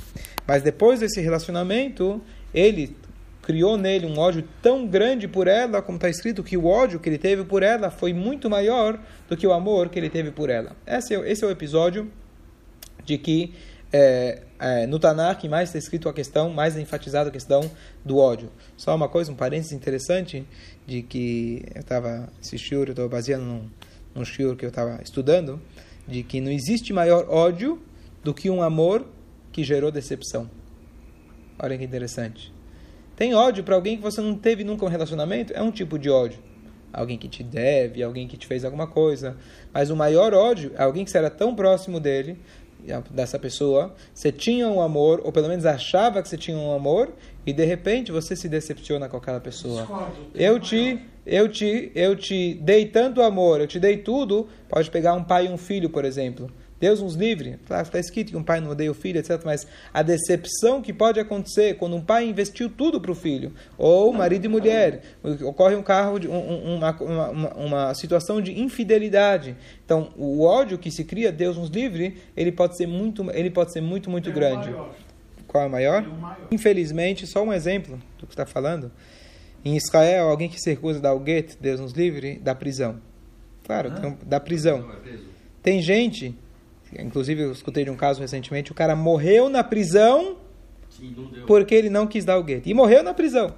Mas 0.47 0.63
depois 0.63 1.01
desse 1.01 1.21
relacionamento, 1.21 2.21
ele 2.53 2.97
criou 3.43 3.77
nele 3.77 4.07
um 4.07 4.19
ódio 4.19 4.45
tão 4.63 4.87
grande 4.87 5.27
por 5.27 5.47
ela, 5.47 5.83
como 5.83 5.97
está 5.97 6.09
escrito, 6.09 6.43
que 6.43 6.57
o 6.57 6.67
ódio 6.67 7.01
que 7.01 7.09
ele 7.09 7.19
teve 7.19 7.45
por 7.45 7.63
ela 7.63 7.91
foi 7.91 8.13
muito 8.13 8.49
maior 8.49 8.99
do 9.29 9.37
que 9.37 9.47
o 9.47 9.53
amor 9.53 9.89
que 9.89 9.99
ele 9.99 10.11
teve 10.11 10.31
por 10.31 10.49
ela. 10.49 10.77
Esse 10.87 11.15
é, 11.15 11.31
esse 11.31 11.45
é 11.45 11.47
o 11.47 11.51
episódio 11.51 12.11
de 13.05 13.19
que 13.19 13.55
é, 13.93 14.43
é, 14.59 14.87
no 14.87 14.99
Tanakh 14.99 15.49
mais 15.49 15.71
está 15.71 15.79
escrito 15.79 16.09
a 16.09 16.13
questão, 16.13 16.51
mais 16.51 16.77
enfatizada 16.77 17.29
a 17.29 17.33
questão 17.33 17.69
do 18.05 18.19
ódio. 18.19 18.51
Só 18.77 18.95
uma 18.95 19.09
coisa, 19.09 19.33
um 19.33 19.35
parênteses 19.35 19.73
interessante, 19.73 20.47
de 20.87 21.03
que 21.03 21.65
eu 21.75 21.81
estava, 21.81 22.29
esse 22.41 22.57
shiur, 22.57 22.87
eu 22.87 22.93
estava 22.93 23.09
baseando 23.09 23.45
num, 23.45 23.71
num 24.15 24.25
shiur 24.25 24.55
que 24.55 24.65
eu 24.65 24.69
estava 24.69 25.01
estudando, 25.03 25.61
de 26.11 26.23
que 26.23 26.41
não 26.41 26.51
existe 26.51 26.93
maior 26.93 27.27
ódio 27.29 27.81
do 28.23 28.35
que 28.35 28.51
um 28.51 28.63
amor 28.63 29.07
que 29.53 29.65
gerou 29.65 29.91
decepção. 29.91 30.51
Olha 31.59 31.79
que 31.79 31.85
interessante. 31.85 32.53
Tem 33.17 33.35
ódio 33.35 33.63
para 33.63 33.75
alguém 33.75 33.97
que 33.97 34.03
você 34.03 34.21
não 34.21 34.35
teve 34.35 34.65
nunca 34.65 34.85
um 34.85 34.89
relacionamento? 34.89 35.53
É 35.53 35.63
um 35.63 35.71
tipo 35.71 35.99
de 35.99 36.11
ódio. 36.11 36.39
Alguém 36.93 37.17
que 37.17 37.29
te 37.29 37.43
deve, 37.43 38.03
alguém 38.03 38.27
que 38.27 38.37
te 38.37 38.47
fez 38.47 38.65
alguma 38.65 38.87
coisa. 38.87 39.37
Mas 39.73 39.91
o 39.91 39.97
maior 39.97 40.35
ódio 40.35 40.73
é 40.77 40.83
alguém 40.83 41.05
que 41.05 41.11
você 41.11 41.19
era 41.19 41.31
tão 41.31 41.55
próximo 41.55 42.01
dele, 42.01 42.39
dessa 43.11 43.39
pessoa, 43.39 43.95
você 44.15 44.33
tinha 44.33 44.69
um 44.69 44.81
amor, 44.81 45.21
ou 45.25 45.33
pelo 45.33 45.49
menos 45.49 45.67
achava 45.67 46.23
que 46.23 46.29
você 46.29 46.37
tinha 46.37 46.57
um 46.57 46.73
amor, 46.73 47.13
e 47.47 47.53
de 47.53 47.65
repente 47.65 48.11
você 48.11 48.35
se 48.35 48.49
decepciona 48.49 49.09
com 49.09 49.17
aquela 49.17 49.41
pessoa. 49.41 49.87
Eu 50.35 50.59
te, 50.59 50.99
eu 51.31 51.49
te, 51.49 51.93
eu 51.95 52.17
te 52.17 52.55
dei 52.55 52.87
tanto 52.87 53.23
amor, 53.23 53.61
eu 53.61 53.67
te 53.69 53.79
dei 53.79 53.99
tudo. 53.99 54.49
Pode 54.69 54.91
pegar 54.91 55.15
um 55.15 55.23
pai 55.23 55.47
e 55.47 55.49
um 55.49 55.57
filho, 55.57 55.89
por 55.89 56.05
exemplo. 56.05 56.51
Deus 56.81 57.01
nos 57.01 57.15
livre. 57.15 57.57
Claro, 57.69 57.85
está 57.85 58.01
escrito 58.01 58.33
que 58.33 58.37
um 58.37 58.43
pai 58.43 58.59
não 58.59 58.71
odeia 58.71 58.91
o 58.91 58.95
filho, 58.95 59.21
etc. 59.21 59.41
Mas 59.45 59.65
a 59.95 60.03
decepção 60.03 60.83
que 60.83 60.93
pode 60.93 61.21
acontecer 61.21 61.77
quando 61.77 61.95
um 61.95 62.01
pai 62.01 62.27
investiu 62.27 62.69
tudo 62.69 63.01
para 63.01 63.13
o 63.13 63.15
filho, 63.15 63.53
ou 63.79 64.13
marido 64.13 64.47
e 64.47 64.49
mulher, 64.49 65.03
ocorre 65.45 65.77
um 65.77 65.85
carro 65.85 66.19
de, 66.19 66.27
um, 66.27 66.77
uma, 66.77 66.91
uma, 67.01 67.55
uma, 67.55 67.95
situação 67.95 68.41
de 68.41 68.59
infidelidade. 68.59 69.55
Então, 69.85 70.11
o 70.17 70.43
ódio 70.43 70.79
que 70.79 70.91
se 70.91 71.05
cria, 71.05 71.31
Deus 71.31 71.57
nos 71.57 71.71
livre, 71.71 72.17
ele 72.37 72.51
pode 72.51 72.77
ser 72.77 72.89
muito, 72.89 73.31
ele 73.31 73.51
pode 73.51 73.73
ser 73.73 73.83
muito, 73.83 74.11
muito 74.11 74.33
grande. 74.33 74.75
Qual 75.47 75.63
é 75.63 75.67
o 75.69 75.71
maior? 75.71 76.03
Maior? 76.03 76.39
Infelizmente, 76.51 77.25
só 77.25 77.45
um 77.45 77.53
exemplo 77.53 78.01
do 78.19 78.27
que 78.27 78.33
está 78.33 78.47
falando. 78.47 78.91
Em 79.65 79.77
Israel, 79.77 80.29
alguém 80.29 80.49
que 80.49 80.61
se 80.61 80.71
recusa 80.71 80.99
a 80.99 81.03
dar 81.03 81.15
o 81.15 81.21
gueto, 81.21 81.57
Deus 81.61 81.81
nos 81.81 81.93
livre, 81.93 82.39
da 82.39 82.55
prisão. 82.55 83.01
Claro, 83.65 83.93
ah, 83.93 84.15
da 84.25 84.41
prisão. 84.41 84.91
É 85.07 85.19
Tem 85.63 85.81
gente 85.83 86.35
Inclusive, 86.99 87.43
eu 87.43 87.53
escutei 87.53 87.85
de 87.85 87.91
um 87.91 87.97
caso 87.97 88.21
recentemente, 88.21 88.73
o 88.73 88.75
cara 88.75 88.97
morreu 88.97 89.49
na 89.49 89.63
prisão 89.63 90.37
Sim, 90.89 91.15
porque 91.47 91.75
ele 91.75 91.89
não 91.89 92.07
quis 92.07 92.25
dar 92.25 92.37
o 92.37 92.43
gueto. 92.43 92.69
E 92.69 92.75
morreu 92.75 93.03
na 93.03 93.15
prisão. 93.15 93.55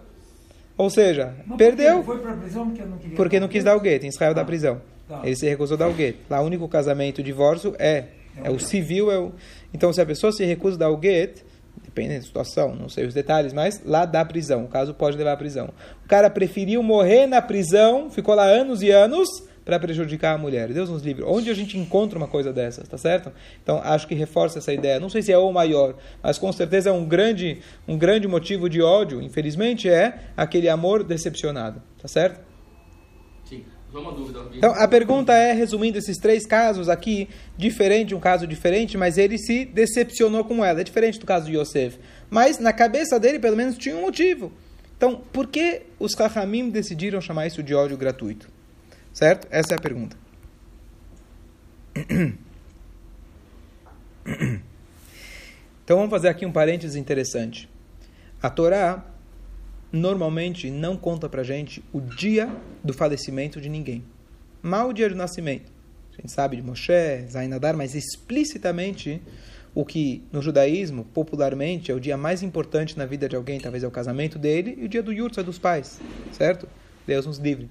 Ou 0.76 0.90
seja, 0.90 1.34
perdeu. 1.56 2.02
Porque 2.02 2.84
não 2.84 2.98
Porque 3.16 3.40
não 3.40 3.48
quis 3.48 3.64
dar 3.64 3.74
o 3.76 3.80
gueto. 3.80 4.04
Em 4.04 4.10
Israel 4.10 4.32
ah, 4.32 4.34
da 4.34 4.44
prisão. 4.44 4.82
Tá. 5.08 5.22
Ele 5.24 5.34
se 5.34 5.48
recusou 5.48 5.76
a 5.76 5.78
dar 5.78 5.88
o 5.88 5.94
gueto. 5.94 6.18
Lá 6.28 6.42
o 6.42 6.44
único 6.44 6.68
casamento, 6.68 7.20
o 7.20 7.24
divórcio 7.24 7.74
é 7.78 8.04
é, 8.36 8.48
é 8.48 8.50
o 8.50 8.58
civil 8.58 9.10
é 9.10 9.18
o 9.18 9.32
Então 9.72 9.92
se 9.92 10.00
a 10.00 10.06
pessoa 10.06 10.32
se 10.32 10.44
recusa 10.44 10.76
a 10.76 10.78
dar 10.80 10.90
o 10.90 10.96
gueto, 10.96 11.42
depende 11.82 12.16
da 12.16 12.22
situação, 12.22 12.74
não 12.74 12.88
sei 12.88 13.06
os 13.06 13.14
detalhes, 13.14 13.52
mas 13.52 13.82
lá 13.84 14.04
dá 14.04 14.24
prisão. 14.24 14.64
O 14.64 14.68
caso 14.68 14.94
pode 14.94 15.16
levar 15.16 15.32
à 15.32 15.36
prisão. 15.36 15.70
O 16.04 16.08
cara 16.08 16.30
preferiu 16.30 16.82
morrer 16.82 17.26
na 17.26 17.42
prisão, 17.42 18.10
ficou 18.10 18.34
lá 18.34 18.44
anos 18.44 18.82
e 18.82 18.90
anos 18.90 19.28
para 19.64 19.78
prejudicar 19.78 20.34
a 20.34 20.38
mulher. 20.38 20.72
Deus 20.72 20.90
nos 20.90 21.02
livre. 21.02 21.24
Onde 21.24 21.50
a 21.50 21.54
gente 21.54 21.78
encontra 21.78 22.18
uma 22.18 22.26
coisa 22.26 22.52
dessas, 22.52 22.88
tá 22.88 22.98
certo? 22.98 23.30
Então, 23.62 23.80
acho 23.84 24.08
que 24.08 24.14
reforça 24.14 24.58
essa 24.58 24.72
ideia. 24.72 24.98
Não 24.98 25.08
sei 25.08 25.22
se 25.22 25.32
é 25.32 25.38
o 25.38 25.52
maior, 25.52 25.94
mas 26.22 26.38
com 26.38 26.50
certeza 26.52 26.90
é 26.90 26.92
um 26.92 27.04
grande, 27.04 27.60
um 27.86 27.96
grande 27.96 28.26
motivo 28.26 28.68
de 28.68 28.82
ódio, 28.82 29.22
infelizmente, 29.22 29.88
é 29.88 30.18
aquele 30.36 30.68
amor 30.68 31.04
decepcionado, 31.04 31.82
tá 32.00 32.08
certo? 32.08 32.40
Então, 34.54 34.72
a 34.74 34.88
pergunta 34.88 35.34
é, 35.34 35.52
resumindo 35.52 35.98
esses 35.98 36.16
três 36.16 36.46
casos 36.46 36.88
aqui, 36.88 37.28
diferente, 37.58 38.14
um 38.14 38.20
caso 38.20 38.46
diferente, 38.46 38.96
mas 38.96 39.18
ele 39.18 39.36
se 39.36 39.66
decepcionou 39.66 40.44
com 40.44 40.64
ela. 40.64 40.80
É 40.80 40.84
diferente 40.84 41.18
do 41.18 41.26
caso 41.26 41.46
de 41.46 41.58
Yosef. 41.58 41.98
Mas 42.30 42.58
na 42.58 42.72
cabeça 42.72 43.20
dele, 43.20 43.38
pelo 43.38 43.56
menos, 43.56 43.76
tinha 43.76 43.94
um 43.94 44.00
motivo. 44.00 44.50
Então, 44.96 45.16
por 45.32 45.46
que 45.46 45.82
os 45.98 46.14
Rahamim 46.14 46.70
decidiram 46.70 47.20
chamar 47.20 47.46
isso 47.46 47.62
de 47.62 47.74
ódio 47.74 47.96
gratuito? 47.96 48.48
Certo? 49.12 49.46
Essa 49.50 49.74
é 49.74 49.76
a 49.76 49.80
pergunta. 49.80 50.16
Então, 55.84 55.96
vamos 55.96 56.12
fazer 56.12 56.28
aqui 56.28 56.46
um 56.46 56.52
parênteses 56.52 56.94
interessante. 56.94 57.68
A 58.40 58.48
Torá 58.48 59.04
normalmente 59.92 60.70
não 60.70 60.96
conta 60.96 61.28
pra 61.28 61.42
gente 61.42 61.84
o 61.92 62.00
dia 62.00 62.50
do 62.82 62.92
falecimento 62.92 63.60
de 63.60 63.68
ninguém. 63.68 64.02
Mal 64.62 64.88
o 64.88 64.92
dia 64.92 65.08
do 65.08 65.14
nascimento. 65.14 65.70
A 66.12 66.20
gente 66.20 66.32
sabe 66.32 66.56
de 66.56 66.62
Moshe, 66.62 67.26
Zainadar, 67.28 67.76
mas 67.76 67.94
explicitamente 67.94 69.20
o 69.74 69.84
que 69.84 70.22
no 70.30 70.42
judaísmo, 70.42 71.04
popularmente, 71.04 71.90
é 71.90 71.94
o 71.94 72.00
dia 72.00 72.16
mais 72.16 72.42
importante 72.42 72.96
na 72.96 73.06
vida 73.06 73.28
de 73.28 73.34
alguém, 73.34 73.58
talvez 73.58 73.82
é 73.82 73.86
o 73.86 73.90
casamento 73.90 74.38
dele, 74.38 74.76
e 74.78 74.84
o 74.84 74.88
dia 74.88 75.02
do 75.02 75.12
Yurtza 75.12 75.42
dos 75.42 75.58
pais, 75.58 75.98
certo? 76.32 76.68
Deus 77.06 77.26
nos 77.26 77.38
livre. 77.38 77.70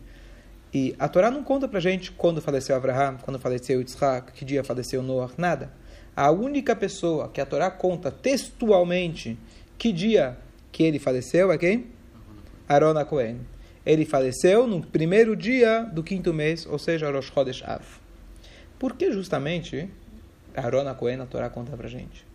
E 0.73 0.95
a 0.97 1.07
Torá 1.07 1.29
não 1.29 1.43
conta 1.43 1.67
pra 1.67 1.79
gente 1.79 2.11
quando 2.11 2.41
faleceu 2.41 2.75
Abraham, 2.75 3.17
quando 3.21 3.39
faleceu 3.39 3.79
Yitzhak, 3.79 4.31
que 4.31 4.45
dia 4.45 4.63
faleceu 4.63 5.03
Noah, 5.03 5.31
nada. 5.37 5.71
A 6.15 6.31
única 6.31 6.75
pessoa 6.75 7.29
que 7.29 7.39
a 7.39 7.45
Torá 7.45 7.69
conta 7.69 8.09
textualmente 8.09 9.37
que 9.77 9.91
dia 9.91 10.37
que 10.71 10.83
ele 10.83 10.97
faleceu 10.97 11.51
é 11.51 11.57
quem? 11.57 11.87
Aaron 12.71 13.03
Cohen. 13.03 13.41
Ele 13.85 14.05
faleceu 14.05 14.65
no 14.65 14.81
primeiro 14.81 15.35
dia 15.35 15.83
do 15.83 16.01
quinto 16.01 16.33
mês, 16.33 16.65
ou 16.65 16.79
seja, 16.79 17.11
Rosh 17.11 17.29
Chodesh 17.29 17.61
Av. 17.63 17.83
Por 18.79 18.95
que 18.95 19.11
justamente 19.11 19.89
Aaron 20.55 20.93
Cohen 20.95 21.19
a 21.19 21.25
Torá 21.25 21.49
conta 21.49 21.75
pra 21.75 21.89
gente? 21.89 22.25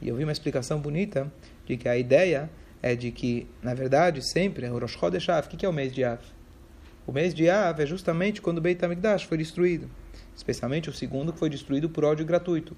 E 0.00 0.08
eu 0.08 0.14
vi 0.14 0.22
uma 0.22 0.30
explicação 0.30 0.78
bonita 0.80 1.32
de 1.66 1.76
que 1.76 1.88
a 1.88 1.96
ideia 1.96 2.48
é 2.80 2.94
de 2.94 3.10
que, 3.10 3.48
na 3.60 3.74
verdade, 3.74 4.22
sempre 4.22 4.68
o 4.68 4.78
Rosh 4.78 4.92
Chodesh 4.92 5.28
Av, 5.28 5.44
o 5.44 5.50
que 5.50 5.66
é 5.66 5.68
o 5.68 5.72
mês 5.72 5.92
de 5.92 6.04
Av? 6.04 6.20
O 7.04 7.10
mês 7.10 7.34
de 7.34 7.50
Av 7.50 7.80
é 7.80 7.86
justamente 7.86 8.40
quando 8.40 8.58
o 8.58 8.60
Beit 8.60 8.84
HaMikdash 8.84 9.24
foi 9.24 9.38
destruído. 9.38 9.90
Especialmente 10.36 10.88
o 10.88 10.92
segundo 10.92 11.32
que 11.32 11.38
foi 11.40 11.50
destruído 11.50 11.90
por 11.90 12.04
ódio 12.04 12.24
gratuito. 12.24 12.76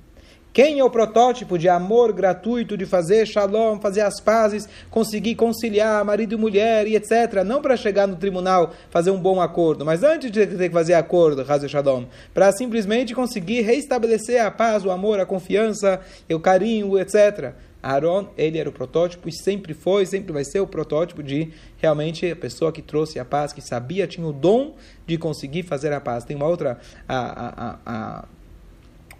Quem 0.54 0.78
é 0.78 0.84
o 0.84 0.88
protótipo 0.88 1.58
de 1.58 1.68
amor 1.68 2.12
gratuito, 2.12 2.76
de 2.76 2.86
fazer 2.86 3.26
shalom, 3.26 3.80
fazer 3.80 4.02
as 4.02 4.20
pazes, 4.20 4.68
conseguir 4.88 5.34
conciliar 5.34 6.04
marido 6.04 6.36
e 6.36 6.38
mulher 6.38 6.86
e 6.86 6.94
etc. 6.94 7.42
Não 7.44 7.60
para 7.60 7.76
chegar 7.76 8.06
no 8.06 8.14
tribunal 8.14 8.72
fazer 8.88 9.10
um 9.10 9.18
bom 9.18 9.40
acordo, 9.40 9.84
mas 9.84 10.04
antes 10.04 10.30
de 10.30 10.46
ter 10.46 10.68
que 10.68 10.72
fazer 10.72 10.94
acordo, 10.94 11.42
Hazel 11.42 11.68
Shalom, 11.68 12.04
para 12.32 12.52
simplesmente 12.52 13.16
conseguir 13.16 13.62
reestabelecer 13.62 14.40
a 14.40 14.48
paz, 14.48 14.84
o 14.84 14.92
amor, 14.92 15.18
a 15.18 15.26
confiança, 15.26 16.00
o 16.30 16.38
carinho, 16.38 16.96
etc. 17.00 17.52
Aaron, 17.82 18.28
ele 18.38 18.56
era 18.56 18.68
o 18.68 18.72
protótipo 18.72 19.28
e 19.28 19.32
sempre 19.32 19.74
foi, 19.74 20.06
sempre 20.06 20.32
vai 20.32 20.44
ser 20.44 20.60
o 20.60 20.68
protótipo 20.68 21.20
de 21.20 21.52
realmente 21.78 22.30
a 22.30 22.36
pessoa 22.36 22.70
que 22.70 22.80
trouxe 22.80 23.18
a 23.18 23.24
paz, 23.24 23.52
que 23.52 23.60
sabia, 23.60 24.06
tinha 24.06 24.24
o 24.24 24.32
dom 24.32 24.76
de 25.04 25.18
conseguir 25.18 25.64
fazer 25.64 25.92
a 25.92 26.00
paz. 26.00 26.24
Tem 26.24 26.36
uma 26.36 26.46
outra. 26.46 26.78
A, 27.08 27.16
a, 27.16 27.78
a, 27.84 28.24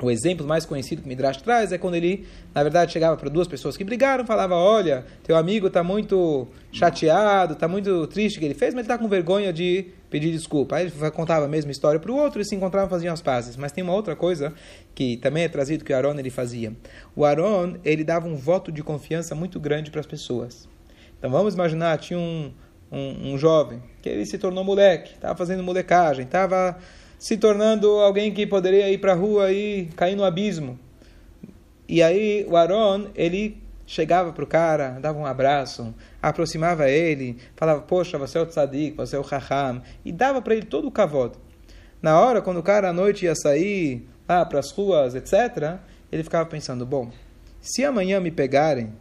o 0.03 0.11
exemplo 0.11 0.47
mais 0.47 0.67
conhecido 0.67 1.03
que 1.03 1.07
o 1.07 1.09
Midrash 1.09 1.41
traz 1.43 1.73
é 1.73 1.79
quando 1.79 1.95
ele, 1.95 2.27
na 2.55 2.63
verdade, 2.63 2.93
chegava 2.93 3.17
para 3.17 3.29
duas 3.31 3.47
pessoas 3.47 3.77
que 3.77 3.85
brigaram, 3.85 4.27
falava: 4.27 4.55
Olha, 4.55 5.05
teu 5.23 5.37
amigo 5.37 5.69
está 5.69 5.83
muito 5.83 6.49
chateado, 6.73 7.53
está 7.55 7.69
muito 7.69 8.07
triste 8.09 8.39
que 8.39 8.45
ele 8.45 8.55
fez, 8.55 8.75
mas 8.75 8.85
ele 8.85 8.93
está 8.93 8.99
com 8.99 9.09
vergonha 9.09 9.53
de 9.53 9.87
pedir 10.11 10.33
desculpa. 10.33 10.77
Aí 10.77 10.87
ele 10.87 11.11
contava 11.11 11.45
a 11.45 11.49
mesma 11.49 11.71
história 11.71 11.99
para 11.99 12.11
o 12.11 12.17
outro 12.17 12.41
e 12.41 12.45
se 12.45 12.55
encontravam 12.55 12.89
faziam 12.89 13.13
as 13.13 13.23
pazes. 13.23 13.57
Mas 13.57 13.73
tem 13.73 13.83
uma 13.83 13.93
outra 13.93 14.15
coisa 14.15 14.53
que 14.95 15.17
também 15.17 15.45
é 15.45 15.49
trazido 15.49 15.85
que 15.85 15.93
o 15.93 15.97
Aaron 15.97 16.19
ele 16.19 16.31
fazia. 16.31 16.73
O 17.15 17.25
Aaron 17.25 17.77
ele 17.85 18.05
dava 18.05 18.27
um 18.27 18.37
voto 18.37 18.71
de 18.71 18.83
confiança 18.83 19.35
muito 19.35 19.59
grande 19.61 19.91
para 19.91 20.01
as 20.01 20.07
pessoas. 20.07 20.69
Então 21.19 21.31
vamos 21.31 21.55
imaginar, 21.55 21.99
tinha 21.99 22.19
um, 22.19 22.53
um, 22.93 23.33
um 23.33 23.39
jovem 23.39 23.83
que 24.03 24.09
ele 24.09 24.27
se 24.27 24.39
tornou 24.39 24.63
moleque, 24.63 25.15
estava 25.15 25.37
fazendo 25.37 25.63
molecagem, 25.63 26.25
estava 26.25 26.79
se 27.25 27.39
tornando 27.39 27.89
alguém 28.01 28.35
que 28.35 28.47
poderia 28.47 28.91
ir 28.91 28.99
para 28.99 29.13
a 29.13 29.15
rua 29.15 29.51
e 29.51 29.87
cair 29.97 30.15
no 30.15 30.25
abismo. 30.25 30.79
E 31.89 32.03
aí 32.03 32.45
o 32.47 32.55
Aaron, 32.55 33.07
ele 33.15 33.63
chegava 33.87 34.31
para 34.31 34.45
o 34.45 34.47
cara, 34.47 34.99
dava 35.01 35.19
um 35.19 35.25
abraço, 35.25 35.95
aproximava 36.21 36.87
ele, 36.87 37.39
falava, 37.57 37.81
poxa, 37.81 38.19
você 38.19 38.37
é 38.37 38.43
o 38.43 38.47
tzadik, 38.47 38.95
você 38.95 39.17
é 39.17 39.19
o 39.19 39.23
raham, 39.23 39.81
e 40.05 40.13
dava 40.13 40.43
para 40.43 40.55
ele 40.55 40.67
todo 40.67 40.87
o 40.87 40.91
cavalo. 40.91 41.33
Na 42.03 42.21
hora, 42.21 42.43
quando 42.43 42.59
o 42.59 42.63
cara 42.63 42.91
à 42.91 42.93
noite 42.93 43.25
ia 43.25 43.35
sair 43.35 44.07
lá 44.29 44.45
para 44.45 44.59
as 44.59 44.71
ruas, 44.71 45.15
etc., 45.15 45.79
ele 46.13 46.23
ficava 46.23 46.45
pensando, 46.45 46.85
bom, 46.85 47.11
se 47.59 47.87
amanhã 47.87 48.21
me 48.21 48.31
pegarem, 48.31 48.93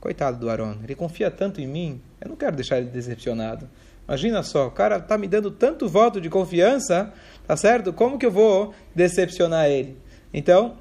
coitado 0.00 0.40
do 0.40 0.50
Aaron, 0.50 0.78
ele 0.82 0.96
confia 0.96 1.30
tanto 1.30 1.60
em 1.60 1.68
mim, 1.68 2.00
eu 2.20 2.30
não 2.30 2.36
quero 2.36 2.56
deixar 2.56 2.78
ele 2.78 2.90
decepcionado. 2.90 3.68
Imagina 4.10 4.42
só, 4.42 4.66
o 4.66 4.72
cara 4.72 4.96
está 4.96 5.16
me 5.16 5.28
dando 5.28 5.52
tanto 5.52 5.88
voto 5.88 6.20
de 6.20 6.28
confiança, 6.28 7.12
tá 7.50 7.56
certo? 7.56 7.92
Como 7.92 8.16
que 8.16 8.24
eu 8.24 8.30
vou 8.30 8.72
decepcionar 8.94 9.66
ele? 9.68 9.96
Então, 10.32 10.76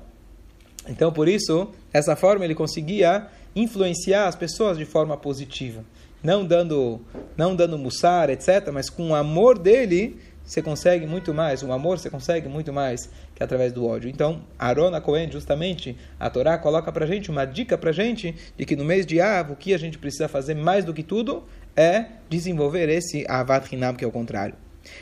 então 0.88 1.11
por 1.11 1.27
isso, 1.27 1.67
essa 1.91 2.15
forma 2.15 2.45
ele 2.45 2.53
conseguia 2.53 3.25
influenciar 3.55 4.27
as 4.27 4.35
pessoas 4.35 4.77
de 4.77 4.85
forma 4.85 5.17
positiva, 5.17 5.83
não 6.21 6.45
dando, 6.45 7.01
não 7.35 7.55
dando 7.55 7.75
mussar, 7.75 8.29
etc. 8.29 8.69
Mas 8.71 8.88
com 8.88 9.09
o 9.09 9.15
amor 9.15 9.57
dele 9.57 10.19
você 10.45 10.61
consegue 10.61 11.07
muito 11.07 11.33
mais. 11.33 11.63
O 11.63 11.71
amor 11.71 11.97
você 11.97 12.07
consegue 12.07 12.47
muito 12.47 12.71
mais 12.71 13.09
que 13.33 13.41
através 13.41 13.73
do 13.73 13.88
ódio. 13.88 14.07
Então, 14.07 14.43
Arona 14.59 15.01
Cohen, 15.01 15.31
justamente, 15.31 15.97
a 16.19 16.29
Torá 16.29 16.55
coloca 16.55 16.91
para 16.91 17.07
gente 17.07 17.31
uma 17.31 17.45
dica 17.45 17.79
para 17.79 17.91
gente 17.91 18.35
de 18.55 18.63
que 18.63 18.75
no 18.75 18.85
mês 18.85 19.07
de 19.07 19.19
Av, 19.19 19.53
o 19.53 19.55
que 19.55 19.73
a 19.73 19.77
gente 19.79 19.97
precisa 19.97 20.27
fazer 20.27 20.53
mais 20.53 20.85
do 20.85 20.93
que 20.93 21.01
tudo 21.01 21.43
é 21.75 22.05
desenvolver 22.29 22.89
esse 22.89 23.25
Avat 23.27 23.73
Hinam, 23.73 23.95
que 23.95 24.05
é 24.05 24.07
o 24.07 24.11
contrário. 24.11 24.53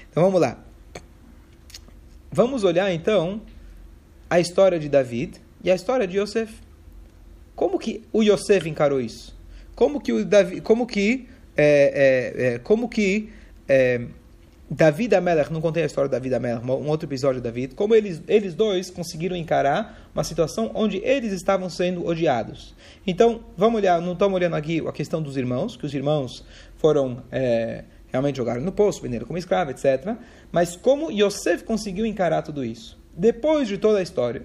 Então 0.10 0.24
vamos 0.24 0.40
lá. 0.40 0.67
Vamos 2.32 2.64
olhar 2.64 2.92
então 2.94 3.42
a 4.30 4.40
história 4.40 4.80
de 4.80 4.90
David 4.90 5.42
e 5.64 5.72
a 5.72 5.76
história 5.76 6.08
de 6.08 6.20
Yosef. 6.20 6.54
Como 7.56 7.80
que 7.80 8.04
o 8.14 8.22
Yosef 8.22 8.70
encarou 8.70 9.02
isso? 9.02 9.36
Como 9.76 10.02
que 10.02 10.12
o 10.12 10.26
Davi, 10.26 10.62
como 10.62 10.86
que 10.86 11.28
é, 11.56 12.34
é, 12.36 12.46
é, 12.46 12.60
como 12.60 12.88
que 12.88 13.30
é, 13.68 14.02
David 14.70 15.16
Amelech, 15.16 15.52
não 15.52 15.62
contei 15.62 15.84
a 15.84 15.86
história 15.86 16.10
da 16.10 16.18
David 16.18 16.36
Amelech, 16.36 16.66
um 16.66 16.90
outro 16.90 17.08
episódio 17.08 17.42
de 17.42 17.44
David, 17.44 17.74
como 17.74 17.96
eles, 17.96 18.22
eles 18.28 18.54
dois 18.54 18.90
conseguiram 18.90 19.36
encarar 19.36 20.10
uma 20.14 20.24
situação 20.24 20.72
onde 20.76 20.98
eles 20.98 21.32
estavam 21.32 21.70
sendo 21.70 22.06
odiados. 22.06 22.76
Então, 23.06 23.40
vamos 23.56 23.78
olhar, 23.80 24.02
não 24.02 24.14
estamos 24.14 24.36
olhando 24.36 24.56
aqui 24.56 24.86
a 24.86 24.92
questão 24.92 25.22
dos 25.22 25.38
irmãos, 25.38 25.78
que 25.78 25.86
os 25.86 25.94
irmãos 25.94 26.44
foram 26.76 27.24
é, 27.32 27.86
realmente 28.12 28.38
jogados 28.38 28.64
no 28.64 28.72
poço, 28.72 29.02
venderam 29.02 29.26
como 29.26 29.38
escravo, 29.38 29.72
etc. 29.72 30.16
Mas 30.52 30.76
como 30.76 31.12
Yosef 31.12 31.64
conseguiu 31.64 32.06
encarar 32.06 32.42
tudo 32.42 32.64
isso? 32.64 32.98
Depois 33.16 33.68
de 33.68 33.78
toda 33.78 34.00
a 34.00 34.02
história, 34.02 34.44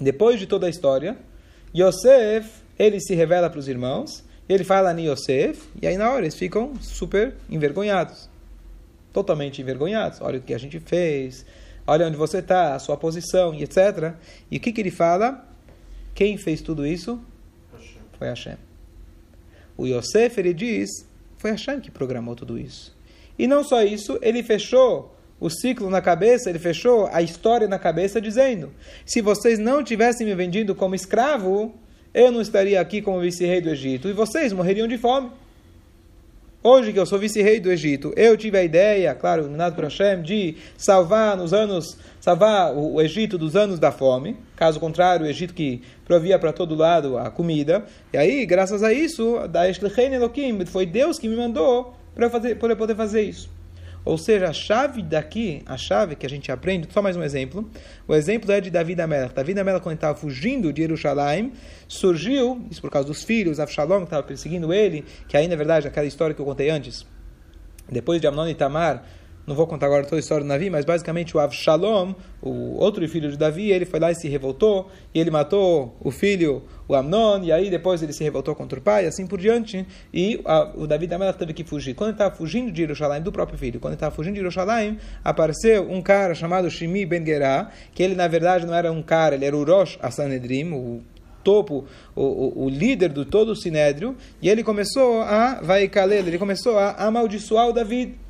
depois 0.00 0.38
de 0.38 0.46
toda 0.46 0.66
a 0.66 0.70
história, 0.70 1.16
Yosef, 1.74 2.50
ele 2.78 3.00
se 3.00 3.14
revela 3.14 3.48
para 3.50 3.58
os 3.58 3.68
irmãos, 3.68 4.24
ele 4.48 4.64
fala 4.64 4.90
a 4.90 4.92
Yosef, 4.92 5.68
e 5.80 5.86
aí 5.86 5.96
na 5.96 6.10
hora 6.10 6.22
eles 6.22 6.34
ficam 6.34 6.74
super 6.80 7.34
envergonhados 7.50 8.28
totalmente 9.12 9.60
envergonhados. 9.60 10.20
Olha 10.20 10.38
o 10.38 10.42
que 10.42 10.54
a 10.54 10.58
gente 10.58 10.78
fez, 10.80 11.44
olha 11.86 12.06
onde 12.06 12.16
você 12.16 12.38
está, 12.38 12.74
a 12.74 12.78
sua 12.78 12.96
posição 12.96 13.54
e 13.54 13.62
etc. 13.62 14.14
E 14.50 14.56
o 14.56 14.60
que, 14.60 14.72
que 14.72 14.80
ele 14.80 14.90
fala? 14.90 15.46
Quem 16.14 16.36
fez 16.36 16.60
tudo 16.60 16.86
isso? 16.86 17.20
Foi 18.18 18.28
Hashem. 18.28 18.56
O 19.76 19.86
Yosef, 19.86 20.38
ele 20.38 20.52
diz, 20.52 20.88
foi 21.38 21.50
Hashem 21.52 21.80
que 21.80 21.90
programou 21.90 22.36
tudo 22.36 22.58
isso. 22.58 22.94
E 23.38 23.46
não 23.46 23.64
só 23.64 23.82
isso, 23.82 24.18
ele 24.20 24.42
fechou 24.42 25.14
o 25.40 25.48
ciclo 25.48 25.88
na 25.88 26.02
cabeça, 26.02 26.50
ele 26.50 26.58
fechou 26.58 27.08
a 27.12 27.22
história 27.22 27.68
na 27.68 27.78
cabeça 27.78 28.20
dizendo: 28.20 28.72
se 29.06 29.20
vocês 29.20 29.58
não 29.58 29.82
tivessem 29.82 30.26
me 30.26 30.34
vendido 30.34 30.74
como 30.74 30.94
escravo, 30.94 31.74
eu 32.12 32.32
não 32.32 32.40
estaria 32.40 32.80
aqui 32.80 33.00
como 33.00 33.20
vice-rei 33.20 33.60
do 33.60 33.70
Egito 33.70 34.08
e 34.08 34.12
vocês 34.12 34.52
morreriam 34.52 34.88
de 34.88 34.98
fome. 34.98 35.30
Hoje 36.60 36.92
que 36.92 36.98
eu 36.98 37.06
sou 37.06 37.20
vice-rei 37.20 37.60
do 37.60 37.70
Egito, 37.70 38.12
eu 38.16 38.36
tive 38.36 38.58
a 38.58 38.64
ideia, 38.64 39.14
claro, 39.14 39.42
iluminado 39.42 39.76
por 39.76 39.84
Hashem, 39.84 40.22
de 40.22 40.56
salvar 40.76 41.36
nos 41.36 41.52
anos, 41.52 41.96
salvar 42.20 42.76
o 42.76 43.00
Egito 43.00 43.38
dos 43.38 43.54
anos 43.54 43.78
da 43.78 43.92
fome. 43.92 44.36
Caso 44.56 44.80
contrário, 44.80 45.24
o 45.24 45.28
Egito 45.28 45.54
que 45.54 45.82
provia 46.04 46.36
para 46.36 46.52
todo 46.52 46.74
lado 46.74 47.16
a 47.16 47.30
comida. 47.30 47.84
E 48.12 48.18
aí, 48.18 48.44
graças 48.44 48.82
a 48.82 48.92
isso, 48.92 49.46
da 49.46 49.68
Elohim, 49.68 50.66
foi 50.66 50.84
Deus 50.84 51.16
que 51.16 51.28
me 51.28 51.36
mandou 51.36 51.94
para 52.12 52.28
poder 52.28 52.96
fazer 52.96 53.22
isso. 53.22 53.48
Ou 54.04 54.16
seja, 54.16 54.48
a 54.48 54.52
chave 54.52 55.02
daqui, 55.02 55.62
a 55.66 55.76
chave 55.76 56.16
que 56.16 56.24
a 56.24 56.28
gente 56.28 56.50
aprende, 56.50 56.88
só 56.90 57.02
mais 57.02 57.16
um 57.16 57.22
exemplo. 57.22 57.68
O 58.06 58.14
exemplo 58.14 58.50
é 58.50 58.60
de 58.60 58.70
Davi 58.70 58.98
Amelech. 59.00 59.34
Davi 59.34 59.58
Amelech, 59.58 59.82
quando 59.82 59.96
estava 59.96 60.18
fugindo 60.18 60.72
de 60.72 60.82
Jerusalém, 60.82 61.52
surgiu, 61.86 62.64
isso 62.70 62.80
por 62.80 62.90
causa 62.90 63.06
dos 63.06 63.22
filhos, 63.22 63.60
Avshalom, 63.60 63.98
que 63.98 64.04
estava 64.04 64.22
perseguindo 64.22 64.72
ele, 64.72 65.04
que 65.26 65.36
ainda 65.36 65.54
é 65.54 65.56
verdade 65.56 65.86
aquela 65.86 66.06
história 66.06 66.34
que 66.34 66.40
eu 66.40 66.46
contei 66.46 66.70
antes. 66.70 67.06
Depois 67.90 68.20
de 68.20 68.26
Amnon 68.26 68.48
e 68.48 68.54
Tamar 68.54 69.04
Não 69.48 69.54
vou 69.54 69.66
contar 69.66 69.86
agora 69.86 70.04
toda 70.04 70.16
a 70.16 70.18
história 70.18 70.44
do 70.44 70.48
Davi, 70.48 70.68
mas 70.68 70.84
basicamente 70.84 71.34
o 71.34 71.40
Avshalom, 71.40 72.12
o 72.42 72.76
outro 72.76 73.08
filho 73.08 73.30
de 73.30 73.38
Davi, 73.38 73.70
ele 73.70 73.86
foi 73.86 73.98
lá 73.98 74.12
e 74.12 74.14
se 74.14 74.28
revoltou, 74.28 74.90
e 75.14 75.18
ele 75.18 75.30
matou 75.30 75.96
o 76.00 76.10
filho, 76.10 76.62
o 76.86 76.94
Amnon, 76.94 77.42
e 77.42 77.50
aí 77.50 77.70
depois 77.70 78.02
ele 78.02 78.12
se 78.12 78.22
revoltou 78.22 78.54
contra 78.54 78.78
o 78.78 78.82
pai, 78.82 79.06
assim 79.06 79.26
por 79.26 79.40
diante, 79.40 79.86
e 80.12 80.38
a, 80.44 80.70
o 80.76 80.86
Davi 80.86 81.06
da 81.06 81.32
teve 81.32 81.54
que 81.54 81.64
fugir. 81.64 81.94
Quando 81.94 82.10
ele 82.10 82.16
estava 82.16 82.34
fugindo 82.34 82.70
de 82.70 82.76
Jerusalém, 82.76 83.22
do 83.22 83.32
próprio 83.32 83.58
filho, 83.58 83.80
quando 83.80 83.92
ele 83.92 83.96
estava 83.96 84.14
fugindo 84.14 84.34
de 84.34 84.40
Jerusalém, 84.40 84.98
apareceu 85.24 85.90
um 85.90 86.02
cara 86.02 86.34
chamado 86.34 86.70
Shimi 86.70 87.06
Ben 87.06 87.24
Gerá, 87.24 87.70
que 87.94 88.02
ele 88.02 88.14
na 88.14 88.28
verdade 88.28 88.66
não 88.66 88.74
era 88.74 88.92
um 88.92 89.00
cara, 89.02 89.34
ele 89.34 89.46
era 89.46 89.56
o 89.56 89.64
Rosh 89.64 89.98
Asanedrim, 90.02 90.74
o 90.74 91.00
topo, 91.42 91.86
o, 92.14 92.22
o, 92.22 92.64
o, 92.64 92.68
líder 92.68 93.08
do 93.14 93.24
todo 93.24 93.52
o 93.52 93.56
sinédrio, 93.56 94.14
e 94.42 94.50
ele 94.50 94.62
começou 94.62 95.22
a 95.22 95.62
vai 95.62 95.90
ele 96.26 96.36
começou 96.36 96.78
a 96.78 97.06
amaldiçoar 97.06 97.66
o 97.66 97.72
Davi. 97.72 98.27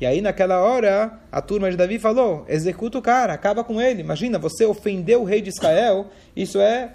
E 0.00 0.06
aí 0.06 0.20
naquela 0.20 0.60
hora 0.60 1.18
a 1.30 1.40
turma 1.40 1.70
de 1.70 1.76
Davi 1.76 1.98
falou: 1.98 2.44
executa 2.48 2.98
o 2.98 3.02
cara, 3.02 3.32
acaba 3.32 3.64
com 3.64 3.80
ele. 3.80 4.00
Imagina, 4.00 4.38
você 4.38 4.64
ofendeu 4.64 5.22
o 5.22 5.24
rei 5.24 5.40
de 5.40 5.50
Israel, 5.50 6.06
isso 6.34 6.60
é 6.60 6.94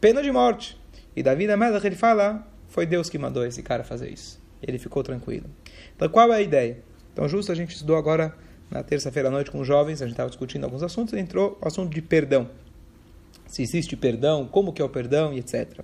pena 0.00 0.22
de 0.22 0.30
morte. 0.30 0.78
E 1.16 1.22
Davi 1.22 1.46
na 1.46 1.56
Melech 1.56 1.86
ele 1.86 1.96
fala: 1.96 2.46
foi 2.68 2.86
Deus 2.86 3.08
que 3.08 3.18
mandou 3.18 3.44
esse 3.44 3.62
cara 3.62 3.84
fazer 3.84 4.10
isso. 4.10 4.40
Ele 4.62 4.78
ficou 4.78 5.02
tranquilo. 5.02 5.46
Então 5.94 6.08
qual 6.08 6.32
é 6.32 6.36
a 6.36 6.42
ideia? 6.42 6.78
Então 7.12 7.28
justo 7.28 7.52
a 7.52 7.54
gente 7.54 7.72
estudou 7.72 7.96
agora 7.96 8.34
na 8.70 8.82
terça-feira 8.82 9.28
à 9.28 9.30
noite 9.30 9.50
com 9.50 9.60
os 9.60 9.66
jovens, 9.66 10.02
a 10.02 10.06
gente 10.06 10.14
estava 10.14 10.28
discutindo 10.28 10.64
alguns 10.64 10.82
assuntos, 10.82 11.14
entrou 11.14 11.58
o 11.60 11.68
assunto 11.68 11.94
de 11.94 12.02
perdão 12.02 12.48
se 13.54 13.62
existe 13.62 13.96
perdão, 13.96 14.46
como 14.46 14.72
que 14.72 14.82
é 14.82 14.84
o 14.84 14.88
perdão 14.88 15.32
e 15.32 15.38
etc. 15.38 15.80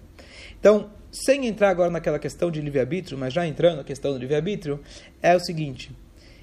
Então, 0.59 0.91
sem 1.11 1.47
entrar 1.47 1.71
agora 1.71 1.91
naquela 1.91 2.19
questão 2.19 2.51
de 2.51 2.61
livre-arbítrio, 2.61 3.17
mas 3.17 3.33
já 3.33 3.47
entrando 3.47 3.79
na 3.79 3.85
questão 3.85 4.13
do 4.13 4.19
livre-arbítrio, 4.19 4.81
é 5.23 5.37
o 5.37 5.41
seguinte, 5.41 5.93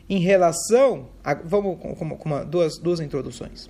em 0.09 0.19
relação, 0.19 1.09
a, 1.23 1.33
vamos 1.33 1.79
com, 1.79 1.95
com, 1.95 2.29
uma, 2.29 2.45
duas, 2.45 2.77
duas 2.77 2.99
introduções. 2.99 3.69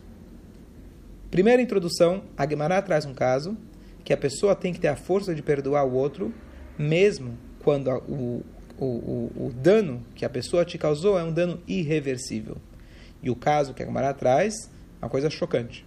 Primeira 1.32 1.62
introdução, 1.62 2.24
a 2.38 2.48
Gemara 2.48 2.82
traz 2.82 3.06
um 3.06 3.14
caso 3.14 3.58
que 4.04 4.14
a 4.14 4.18
pessoa 4.18 4.56
tem 4.56 4.72
que 4.72 4.80
ter 4.80 4.88
a 4.88 4.96
força 4.96 5.36
de 5.36 5.42
perdoar 5.42 5.86
o 5.86 5.94
outro, 5.94 6.34
mesmo 6.78 7.38
quando 7.64 7.90
a, 7.90 7.98
o, 7.98 8.44
o, 8.78 8.86
o, 8.86 9.32
o, 9.48 9.54
dano 9.54 10.02
que 10.16 10.24
a 10.24 10.30
pessoa 10.30 10.64
te 10.64 10.78
causou 10.78 11.20
é 11.20 11.24
um 11.24 11.32
dano 11.32 11.60
irreversível. 11.68 12.58
E 13.22 13.30
o 13.30 13.36
caso 13.36 13.74
que 13.74 13.84
a 13.84 13.86
Gemara 13.86 14.14
traz 14.14 14.70
é 15.02 15.06
uma 15.06 15.10
coisa 15.10 15.30
chocante. 15.30 15.86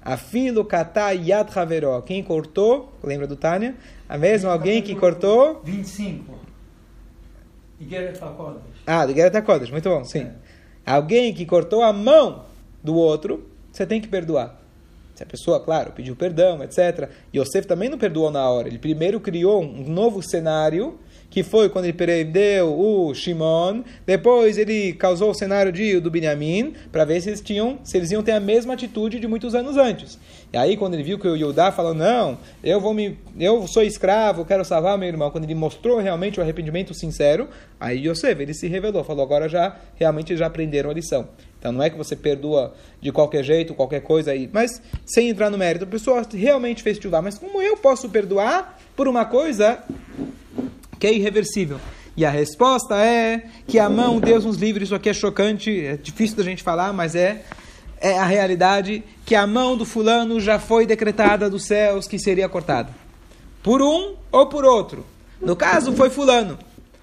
Afilo 0.00 0.64
kata 0.64 1.12
yad 1.12 1.50
haveró. 1.56 2.00
Quem 2.02 2.22
cortou, 2.22 2.92
lembra 3.02 3.26
do 3.26 3.36
Tânia? 3.36 3.74
A 4.08 4.18
mesma 4.18 4.52
alguém 4.52 4.82
que 4.82 4.94
cortou? 4.94 5.62
25. 5.64 6.51
Ah, 8.86 9.06
do 9.06 9.12
Igeret 9.12 9.36
HaKodesh, 9.36 9.70
muito 9.70 9.88
bom, 9.88 10.04
sim. 10.04 10.22
É. 10.22 10.32
Alguém 10.84 11.32
que 11.32 11.46
cortou 11.46 11.82
a 11.82 11.92
mão 11.92 12.44
do 12.82 12.94
outro, 12.94 13.48
você 13.70 13.86
tem 13.86 14.00
que 14.00 14.08
perdoar. 14.08 14.60
Se 15.14 15.22
a 15.22 15.26
pessoa, 15.26 15.60
claro, 15.60 15.92
pediu 15.92 16.16
perdão, 16.16 16.62
etc. 16.62 17.10
Yosef 17.34 17.66
também 17.66 17.88
não 17.88 17.98
perdoou 17.98 18.30
na 18.30 18.48
hora. 18.48 18.68
Ele 18.68 18.78
primeiro 18.78 19.20
criou 19.20 19.62
um 19.62 19.88
novo 19.88 20.22
cenário 20.22 20.98
que 21.32 21.42
foi 21.42 21.70
quando 21.70 21.86
ele 21.86 21.94
prendeu 21.94 22.78
o 22.78 23.14
Shimon, 23.14 23.82
depois 24.04 24.58
ele 24.58 24.92
causou 24.92 25.30
o 25.30 25.34
cenário 25.34 25.72
de, 25.72 25.98
do 25.98 26.10
Binyamin, 26.10 26.74
para 26.92 27.06
ver 27.06 27.22
se 27.22 27.30
eles, 27.30 27.40
tinham, 27.40 27.78
se 27.82 27.96
eles 27.96 28.10
iam 28.10 28.22
ter 28.22 28.32
a 28.32 28.40
mesma 28.40 28.74
atitude 28.74 29.18
de 29.18 29.26
muitos 29.26 29.54
anos 29.54 29.78
antes. 29.78 30.18
E 30.52 30.58
aí, 30.58 30.76
quando 30.76 30.92
ele 30.92 31.02
viu 31.02 31.18
que 31.18 31.26
o 31.26 31.34
Yudá 31.34 31.72
falou, 31.72 31.94
não, 31.94 32.36
eu 32.62 32.78
vou 32.78 32.92
me, 32.92 33.18
eu 33.40 33.66
sou 33.66 33.82
escravo, 33.82 34.44
quero 34.44 34.62
salvar 34.62 34.98
meu 34.98 35.08
irmão, 35.08 35.30
quando 35.30 35.44
ele 35.44 35.54
mostrou 35.54 35.98
realmente 36.00 36.38
o 36.38 36.42
arrependimento 36.42 36.92
sincero, 36.92 37.48
aí 37.80 38.06
Yosef, 38.06 38.42
ele 38.42 38.52
se 38.52 38.68
revelou, 38.68 39.02
falou, 39.02 39.24
agora 39.24 39.48
já, 39.48 39.74
realmente 39.94 40.36
já 40.36 40.44
aprenderam 40.44 40.90
a 40.90 40.92
lição. 40.92 41.26
Então 41.58 41.72
não 41.72 41.82
é 41.82 41.88
que 41.88 41.96
você 41.96 42.14
perdoa 42.14 42.74
de 43.00 43.10
qualquer 43.10 43.42
jeito, 43.42 43.72
qualquer 43.72 44.02
coisa 44.02 44.32
aí, 44.32 44.50
mas 44.52 44.82
sem 45.06 45.30
entrar 45.30 45.48
no 45.48 45.56
mérito, 45.56 45.86
a 45.86 45.88
pessoa 45.88 46.22
realmente 46.30 46.82
fez 46.82 46.98
chuva, 46.98 47.22
mas 47.22 47.38
como 47.38 47.62
eu 47.62 47.78
posso 47.78 48.10
perdoar 48.10 48.78
por 48.94 49.08
uma 49.08 49.24
coisa 49.24 49.82
que 51.02 51.06
é 51.08 51.12
irreversível. 51.12 51.80
E 52.16 52.24
a 52.24 52.30
resposta 52.30 52.94
é 52.94 53.46
que 53.66 53.76
a 53.76 53.90
mão, 53.90 54.20
Deus 54.20 54.44
nos 54.44 54.56
livre, 54.56 54.84
isso 54.84 54.94
aqui 54.94 55.08
é 55.08 55.12
chocante, 55.12 55.84
é 55.84 55.96
difícil 55.96 56.36
da 56.36 56.44
gente 56.44 56.62
falar, 56.62 56.92
mas 56.92 57.16
é, 57.16 57.42
é 58.00 58.16
a 58.16 58.24
realidade, 58.24 59.02
que 59.26 59.34
a 59.34 59.44
mão 59.44 59.76
do 59.76 59.84
fulano 59.84 60.38
já 60.38 60.60
foi 60.60 60.86
decretada 60.86 61.50
dos 61.50 61.64
céus 61.64 62.06
que 62.06 62.20
seria 62.20 62.48
cortada. 62.48 62.90
Por 63.64 63.82
um 63.82 64.14
ou 64.30 64.46
por 64.46 64.64
outro. 64.64 65.04
No 65.40 65.56
caso, 65.56 65.92
foi 65.92 66.08
fulano. 66.08 66.56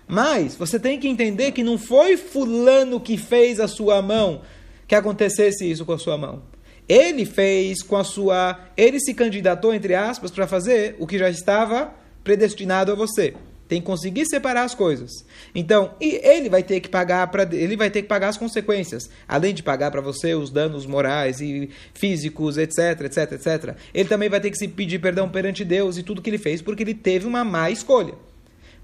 Mas 0.07 0.55
você 0.55 0.79
tem 0.79 0.97
que 0.97 1.09
entender 1.09 1.51
que 1.51 1.61
não 1.61 1.77
foi 1.77 2.15
fulano 2.15 3.01
que 3.01 3.17
fez 3.17 3.59
a 3.59 3.67
sua 3.67 4.01
mão 4.01 4.43
que 4.87 4.95
acontecesse 4.95 5.69
isso 5.69 5.83
com 5.83 5.91
a 5.91 5.99
sua 5.99 6.17
mão. 6.17 6.41
Ele 6.87 7.25
fez 7.25 7.83
com 7.83 7.97
a 7.97 8.05
sua. 8.05 8.61
Ele 8.77 8.97
se 8.97 9.13
candidatou, 9.13 9.73
entre 9.73 9.93
aspas, 9.93 10.31
para 10.31 10.47
fazer 10.47 10.95
o 10.99 11.05
que 11.05 11.19
já 11.19 11.29
estava 11.29 11.93
predestinado 12.23 12.93
a 12.93 12.95
você. 12.95 13.35
Tem 13.69 13.79
que 13.79 13.85
conseguir 13.85 14.25
separar 14.25 14.63
as 14.63 14.73
coisas. 14.73 15.23
Então, 15.53 15.93
e 16.01 16.19
ele 16.23 16.49
vai 16.49 16.63
ter 16.63 16.79
que 16.79 16.89
pagar 16.89 17.27
para 17.27 17.43
ele 17.55 17.77
vai 17.77 17.91
ter 17.91 18.01
que 18.01 18.07
pagar 18.07 18.29
as 18.29 18.37
consequências, 18.37 19.09
além 19.27 19.53
de 19.53 19.61
pagar 19.61 19.91
para 19.91 20.01
você 20.01 20.33
os 20.33 20.49
danos 20.49 20.87
morais 20.87 21.39
e 21.39 21.69
físicos, 21.93 22.57
etc, 22.57 23.01
etc, 23.01 23.31
etc. 23.33 23.75
Ele 23.93 24.09
também 24.09 24.27
vai 24.27 24.41
ter 24.41 24.49
que 24.49 24.57
se 24.57 24.67
pedir 24.67 24.97
perdão 24.99 25.29
perante 25.29 25.63
Deus 25.63 25.97
e 25.97 26.03
tudo 26.03 26.21
que 26.21 26.31
ele 26.31 26.39
fez 26.39 26.63
porque 26.63 26.81
ele 26.81 26.95
teve 26.95 27.27
uma 27.27 27.45
má 27.45 27.69
escolha. 27.69 28.15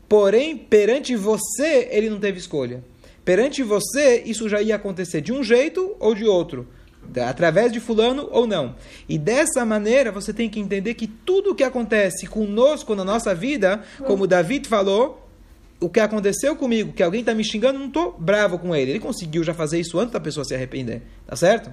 Porém, 0.07 0.55
perante 0.55 1.15
você, 1.15 1.89
ele 1.91 2.07
não 2.07 2.19
teve 2.19 2.37
escolha. 2.37 2.83
Perante 3.25 3.63
você, 3.63 4.21
isso 4.23 4.47
já 4.47 4.61
ia 4.61 4.75
acontecer 4.75 5.19
de 5.19 5.33
um 5.33 5.43
jeito 5.43 5.95
ou 5.99 6.13
de 6.13 6.25
outro 6.25 6.67
através 7.27 7.71
de 7.71 7.79
fulano 7.79 8.27
ou 8.31 8.47
não. 8.47 8.75
E 9.07 9.17
dessa 9.17 9.65
maneira 9.65 10.11
você 10.11 10.33
tem 10.33 10.49
que 10.49 10.59
entender 10.59 10.93
que 10.93 11.07
tudo 11.07 11.51
o 11.51 11.55
que 11.55 11.63
acontece 11.63 12.27
conosco 12.27 12.95
na 12.95 13.03
nossa 13.03 13.33
vida, 13.33 13.83
como 14.05 14.27
David 14.27 14.67
falou, 14.67 15.25
o 15.79 15.89
que 15.89 15.99
aconteceu 15.99 16.55
comigo, 16.55 16.93
que 16.93 17.03
alguém 17.03 17.19
está 17.19 17.33
me 17.33 17.43
xingando, 17.43 17.79
não 17.79 17.87
estou 17.87 18.15
bravo 18.17 18.57
com 18.57 18.75
ele. 18.75 18.91
Ele 18.91 18.99
conseguiu 18.99 19.43
já 19.43 19.53
fazer 19.53 19.79
isso 19.79 19.99
antes 19.99 20.13
da 20.13 20.19
pessoa 20.19 20.43
se 20.43 20.55
arrepender, 20.55 21.01
tá 21.27 21.35
certo? 21.35 21.71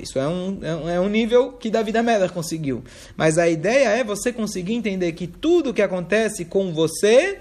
Isso 0.00 0.18
é 0.18 0.26
um, 0.26 0.58
é 0.62 1.00
um 1.00 1.06
é 1.06 1.08
nível 1.08 1.52
que 1.52 1.70
Davi 1.70 1.92
da 1.92 2.02
Meller 2.02 2.32
conseguiu. 2.32 2.82
Mas 3.16 3.36
a 3.38 3.48
ideia 3.48 3.88
é 3.88 4.02
você 4.02 4.32
conseguir 4.32 4.74
entender 4.74 5.12
que 5.12 5.26
tudo 5.26 5.70
o 5.70 5.74
que 5.74 5.82
acontece 5.82 6.44
com 6.44 6.72
você, 6.72 7.38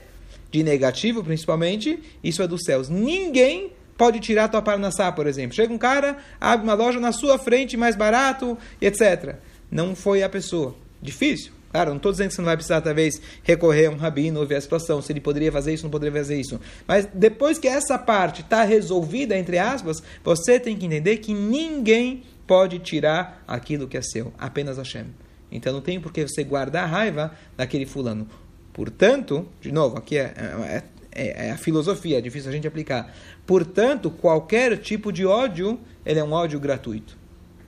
de 0.51 0.62
negativo 0.63 1.23
principalmente, 1.23 1.99
isso 2.23 2.43
é 2.43 2.47
dos 2.47 2.63
céus. 2.63 2.89
Ninguém 2.89 3.71
pode 4.02 4.20
tirar 4.20 4.48
tua 4.48 4.64
parnassá, 4.64 5.12
por 5.12 5.28
exemplo. 5.28 5.56
Chega 5.56 5.72
um 5.72 5.78
cara, 5.78 6.18
abre 6.40 6.64
uma 6.64 6.74
loja 6.74 7.00
na 7.00 7.12
sua 7.12 7.38
frente, 7.38 7.78
mais 7.78 7.96
barato, 7.96 8.58
etc. 8.82 9.36
Não 9.70 9.96
foi 9.96 10.24
a 10.24 10.28
pessoa. 10.28 10.76
Difícil. 11.00 11.52
Claro, 11.70 11.92
não 11.92 11.98
estou 11.98 12.12
dizendo 12.12 12.30
que 12.30 12.34
você 12.34 12.42
não 12.42 12.48
vai 12.48 12.58
precisar, 12.58 12.82
talvez, 12.82 13.22
recorrer 13.44 13.86
a 13.86 13.92
um 13.92 13.98
rabino, 13.98 14.44
ver 14.44 14.56
a 14.56 14.62
situação, 14.62 15.04
se 15.04 15.14
ele 15.14 15.22
poderia 15.22 15.52
fazer 15.52 15.76
isso, 15.76 15.84
não 15.84 15.92
poderia 15.92 16.20
fazer 16.20 16.40
isso. 16.40 16.60
Mas 16.88 17.08
depois 17.14 17.60
que 17.60 17.68
essa 17.68 17.96
parte 17.96 18.42
está 18.42 18.64
resolvida, 18.64 19.38
entre 19.38 19.60
aspas, 19.60 20.02
você 20.24 20.60
tem 20.60 20.76
que 20.76 20.88
entender 20.88 21.18
que 21.18 21.32
ninguém 21.32 22.24
pode 22.48 22.80
tirar 22.80 23.44
aquilo 23.48 23.88
que 23.88 23.98
é 23.98 24.02
seu, 24.02 24.34
apenas 24.36 24.80
Hashem. 24.80 25.06
Então 25.52 25.72
não 25.72 25.82
tem 25.82 26.02
por 26.02 26.12
que 26.12 26.28
você 26.28 26.44
guardar 26.44 26.86
a 26.86 26.88
raiva 26.88 27.36
daquele 27.56 27.86
fulano. 27.86 28.28
Portanto, 28.74 29.48
de 29.62 29.72
novo, 29.72 29.96
aqui 29.96 30.18
é, 30.18 30.34
é, 30.66 30.84
é, 31.12 31.47
é 31.47 31.52
a 31.52 31.58
filosofia, 31.58 32.17
é 32.17 32.21
difícil 32.21 32.50
a 32.50 32.54
gente 32.54 32.67
aplicar. 32.67 33.13
Portanto, 33.45 34.10
qualquer 34.10 34.78
tipo 34.78 35.12
de 35.12 35.26
ódio, 35.26 35.80
ele 36.06 36.19
é 36.19 36.24
um 36.24 36.32
ódio 36.32 36.60
gratuito. 36.60 37.17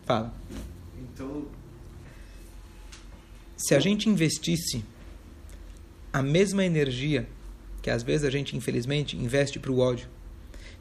Fala. 0.06 0.34
Então, 0.97 1.45
se 3.58 3.75
a 3.75 3.79
gente 3.79 4.10
investisse 4.10 4.84
a 6.12 6.21
mesma 6.21 6.63
energia 6.63 7.27
que 7.82 7.89
às 7.89 8.01
vezes 8.01 8.25
a 8.25 8.29
gente 8.29 8.56
infelizmente 8.56 9.17
investe 9.17 9.60
para 9.60 9.71
o 9.71 9.79
ódio, 9.79 10.08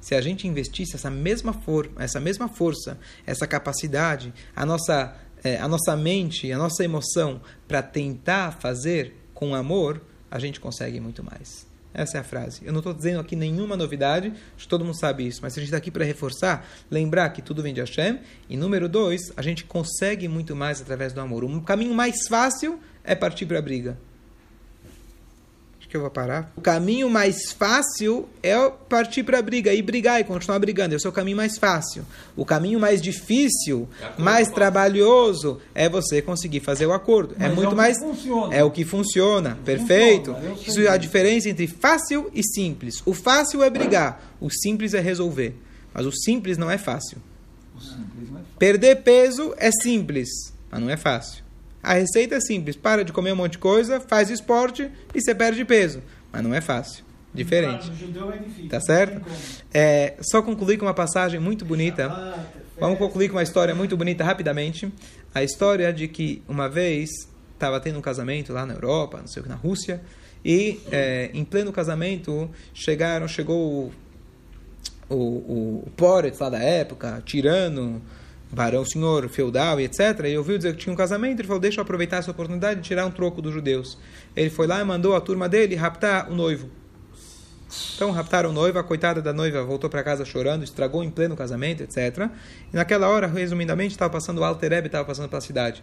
se 0.01 0.15
a 0.15 0.21
gente 0.21 0.47
investisse 0.47 0.95
essa 0.95 1.11
mesma 1.11 1.53
for 1.53 1.91
essa 1.99 2.21
mesma 2.21 2.49
força, 2.49 2.99
essa 3.27 3.47
capacidade, 3.47 4.33
a 4.55 4.65
nossa 4.65 5.17
é, 5.45 5.57
a 5.59 5.67
nossa 5.67 5.97
mente, 5.97 6.53
a 6.53 6.59
nossa 6.59 6.85
emoção 6.85 7.41
para 7.67 7.83
tentar 7.83 8.53
fazer 8.53 9.17
com 9.35 9.55
amor, 9.55 10.01
a 10.31 10.39
gente 10.39 10.61
consegue 10.61 11.01
muito 11.01 11.25
mais. 11.25 11.67
Essa 11.95 12.19
é 12.19 12.21
a 12.21 12.25
frase. 12.25 12.61
Eu 12.65 12.73
não 12.73 12.81
estou 12.81 12.95
dizendo 12.95 13.21
aqui 13.21 13.37
nenhuma 13.37 13.77
novidade, 13.77 14.33
acho 14.57 14.65
que 14.65 14.69
todo 14.69 14.85
mundo 14.85 14.99
sabe 14.99 15.27
isso, 15.27 15.41
mas 15.43 15.53
a 15.55 15.57
gente 15.57 15.67
está 15.67 15.77
aqui 15.77 15.91
para 15.91 16.05
reforçar, 16.05 16.67
lembrar 16.91 17.31
que 17.31 17.43
tudo 17.43 17.63
vem 17.63 17.75
de 17.75 17.81
Hashem. 17.81 18.21
E 18.49 18.57
número 18.57 18.89
dois, 18.89 19.33
a 19.37 19.43
gente 19.43 19.65
consegue 19.65 20.29
muito 20.29 20.57
mais 20.57 20.81
através 20.81 21.13
do 21.13 21.21
amor. 21.21 21.45
O 21.45 21.61
caminho 21.61 21.95
mais 21.95 22.27
fácil 22.29 22.79
é 23.05 23.15
partir 23.15 23.47
para 23.47 23.59
a 23.59 23.63
briga 23.63 23.99
que 25.93 25.97
eu 25.99 26.01
vou 26.01 26.11
parar. 26.11 26.51
O 26.57 26.61
caminho 26.63 27.11
mais 27.11 27.53
fácil 27.53 28.27
é 28.43 28.57
partir 28.89 29.23
para 29.23 29.39
a 29.39 29.43
briga 29.43 29.75
e 29.75 29.83
brigar 29.83 30.19
e 30.21 30.25
continuar 30.25 30.59
brigando. 30.59 30.95
Esse 30.95 31.07
é 31.07 31.11
o 31.11 31.13
caminho 31.13 31.37
mais 31.37 31.59
fácil. 31.59 32.05
O 32.35 32.47
caminho 32.47 32.81
mais 32.81 33.03
difícil, 33.03 33.87
é 34.01 34.21
mais 34.21 34.49
trabalhoso, 34.49 35.61
é 35.75 35.91
você 35.91 36.23
conseguir 36.23 36.61
fazer 36.61 36.87
o 36.87 36.93
acordo. 36.95 37.35
É 37.35 37.43
Mas 37.43 37.53
é 37.53 37.55
muito 37.55 37.73
é 37.73 37.75
mais. 37.75 37.99
Funciona. 37.99 38.55
É 38.55 38.65
o 38.65 38.71
que 38.71 38.87
funciona. 38.87 39.59
Perfeito. 39.65 40.33
Funciona. 40.33 40.57
Isso 40.67 40.81
é 40.81 40.89
a 40.89 40.97
diferença 40.97 41.51
entre 41.51 41.67
fácil 41.67 42.31
e 42.33 42.43
simples. 42.43 43.03
O 43.05 43.13
fácil 43.13 43.63
é 43.63 43.69
brigar, 43.69 44.35
o 44.41 44.49
simples 44.49 44.95
é 44.95 45.01
resolver. 45.01 45.55
Mas 45.93 46.07
o 46.07 46.13
simples 46.13 46.57
não 46.57 46.71
é 46.71 46.79
fácil. 46.79 47.19
O 47.77 47.81
simples 47.81 48.31
não 48.31 48.39
é 48.39 48.43
fácil. 48.43 48.59
Perder 48.59 49.03
peso 49.03 49.55
é 49.59 49.71
simples, 49.71 50.31
mas 50.71 50.81
não 50.81 50.89
é 50.89 50.97
fácil. 50.97 51.45
A 51.83 51.95
receita 51.95 52.37
é 52.37 52.41
simples. 52.41 52.77
Para 52.77 53.05
de 53.05 53.13
comer 53.13 53.33
um 53.33 53.37
monte 53.37 53.53
de 53.53 53.59
coisa, 53.59 54.01
faz 54.01 54.31
esporte 54.31 54.89
e 55.15 55.21
você 55.21 55.35
perde 55.35 55.65
peso. 55.65 56.03
Mas 56.31 56.43
não 56.43 56.55
é 56.55 56.61
fácil. 56.61 57.05
Diferente. 57.35 57.91
É 57.91 58.39
difícil. 58.39 58.69
Tá 58.69 58.81
certo? 58.81 59.23
É, 59.73 60.15
só 60.21 60.43
concluir 60.43 60.77
com 60.77 60.85
uma 60.85 60.95
passagem 60.95 61.41
muito 61.41 61.65
bonita. 61.65 62.07
Ah, 62.07 62.45
Vamos 62.79 62.99
concluir 62.99 63.29
com 63.29 63.37
uma 63.37 63.43
história 63.43 63.75
muito 63.75 63.97
bonita 63.97 64.25
rapidamente. 64.25 64.93
A 65.35 65.43
história 65.43 65.93
de 65.93 66.09
que 66.09 66.43
uma 66.49 66.69
vez 66.69 67.11
estava 67.55 67.79
tendo 67.79 67.99
um 67.99 68.03
casamento 68.03 68.53
lá 68.53 68.67
na 68.67 68.75
Europa, 68.75 69.19
não 69.19 69.29
sei 69.29 69.41
o 69.41 69.45
que, 69.45 69.49
na 69.49 69.55
Rússia, 69.55 70.03
e 70.45 70.81
é, 70.91 71.31
em 71.33 71.45
pleno 71.45 71.73
casamento 71.73 72.51
chegaram, 72.75 73.29
chegou 73.29 73.93
o, 75.09 75.15
o, 75.15 75.83
o 75.87 75.91
Poretz 75.97 76.41
lá 76.41 76.51
da 76.51 76.59
época, 76.59 77.23
tirano, 77.25 78.03
barão, 78.53 78.85
senhor 78.85 79.29
feudal 79.29 79.81
e 79.81 79.85
etc. 79.85 80.27
E 80.27 80.37
ouviu 80.37 80.59
dizer 80.59 80.75
que 80.75 80.81
tinha 80.81 80.93
um 80.93 80.97
casamento, 80.97 81.41
ele 81.41 81.49
falou, 81.49 81.61
deixa 81.61 81.81
eu 81.81 81.83
aproveitar 81.83 82.19
essa 82.19 82.31
oportunidade 82.31 82.81
de 82.81 82.87
tirar 82.87 83.07
um 83.07 83.11
troco 83.11 83.41
dos 83.41 83.53
judeus. 83.53 83.99
Ele 84.37 84.51
foi 84.51 84.67
lá 84.67 84.81
e 84.81 84.85
mandou 84.85 85.17
a 85.17 85.21
turma 85.21 85.49
dele 85.49 85.75
raptar 85.75 86.31
o 86.31 86.35
noivo. 86.35 86.69
Então 87.95 88.11
raptaram 88.11 88.51
o 88.51 88.53
noivo, 88.53 88.79
a 88.79 88.85
coitada 88.85 89.23
da 89.23 89.33
noiva 89.33 89.65
voltou 89.65 89.89
para 89.89 90.03
casa 90.03 90.27
chorando, 90.27 90.63
estragou 90.63 91.03
em 91.03 91.11
pleno 91.11 91.35
casamento, 91.35 91.83
etc. 91.83 92.29
E 92.71 92.77
naquela 92.77 93.09
hora, 93.09 93.27
resumidamente, 93.27 93.93
estava 93.93 94.13
passando 94.13 94.39
o 94.39 94.45
Alter 94.45 94.71
Rebbe, 94.71 94.89
estava 94.89 95.07
passando 95.07 95.31
pela 95.31 95.41
cidade. 95.41 95.83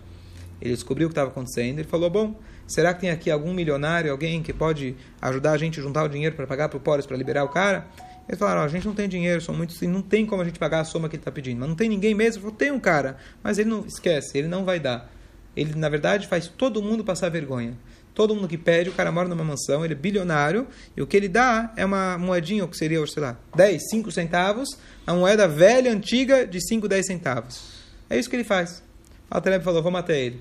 Ele 0.61 0.73
descobriu 0.73 1.07
o 1.07 1.09
que 1.09 1.13
estava 1.13 1.31
acontecendo, 1.31 1.79
ele 1.79 1.87
falou, 1.87 2.09
bom, 2.09 2.39
será 2.67 2.93
que 2.93 3.01
tem 3.01 3.09
aqui 3.09 3.31
algum 3.31 3.53
milionário, 3.53 4.11
alguém 4.11 4.43
que 4.43 4.53
pode 4.53 4.95
ajudar 5.21 5.53
a 5.53 5.57
gente 5.57 5.79
a 5.79 5.83
juntar 5.83 6.03
o 6.03 6.09
dinheiro 6.09 6.35
para 6.35 6.45
pagar 6.45 6.69
para 6.69 6.77
o 6.77 6.79
Pores, 6.79 7.05
para 7.07 7.17
liberar 7.17 7.43
o 7.43 7.49
cara? 7.49 7.87
Eles 8.29 8.37
falaram, 8.37 8.61
"Ó, 8.61 8.63
a 8.63 8.67
gente 8.67 8.85
não 8.85 8.93
tem 8.93 9.09
dinheiro, 9.09 9.41
são 9.41 9.55
muitos, 9.55 9.81
e 9.81 9.87
não 9.87 10.03
tem 10.03 10.23
como 10.23 10.43
a 10.43 10.45
gente 10.45 10.59
pagar 10.59 10.81
a 10.81 10.83
soma 10.83 11.09
que 11.09 11.15
ele 11.15 11.21
está 11.21 11.31
pedindo. 11.31 11.59
Mas 11.59 11.67
não 11.67 11.75
tem 11.75 11.89
ninguém 11.89 12.13
mesmo, 12.13 12.43
falou, 12.43 12.55
tem 12.55 12.71
um 12.71 12.79
cara, 12.79 13.17
mas 13.43 13.57
ele 13.57 13.69
não 13.69 13.83
esquece, 13.87 14.37
ele 14.37 14.47
não 14.47 14.63
vai 14.63 14.79
dar. 14.79 15.11
Ele, 15.57 15.73
na 15.73 15.89
verdade, 15.89 16.27
faz 16.27 16.47
todo 16.47 16.79
mundo 16.79 17.03
passar 17.03 17.29
vergonha. 17.29 17.75
Todo 18.13 18.35
mundo 18.35 18.47
que 18.47 18.57
pede, 18.57 18.89
o 18.89 18.93
cara 18.93 19.11
mora 19.11 19.27
numa 19.27 19.43
mansão, 19.43 19.83
ele 19.83 19.95
é 19.95 19.97
bilionário, 19.97 20.67
e 20.95 21.01
o 21.01 21.07
que 21.07 21.17
ele 21.17 21.27
dá 21.27 21.73
é 21.75 21.83
uma 21.83 22.19
moedinha, 22.19 22.63
o 22.65 22.67
que 22.67 22.77
seria, 22.77 23.03
sei 23.07 23.23
lá, 23.23 23.35
10, 23.55 23.81
5 23.89 24.11
centavos, 24.11 24.77
a 25.07 25.13
moeda 25.13 25.47
velha, 25.47 25.91
antiga, 25.91 26.45
de 26.45 26.61
5, 26.61 26.87
10 26.87 27.07
centavos. 27.07 27.79
É 28.09 28.19
isso 28.19 28.29
que 28.29 28.35
ele 28.35 28.43
faz. 28.43 28.83
O 29.31 29.35
Altareb 29.35 29.63
falou, 29.63 29.81
vamos 29.81 29.99
até 29.99 30.19
ele. 30.19 30.39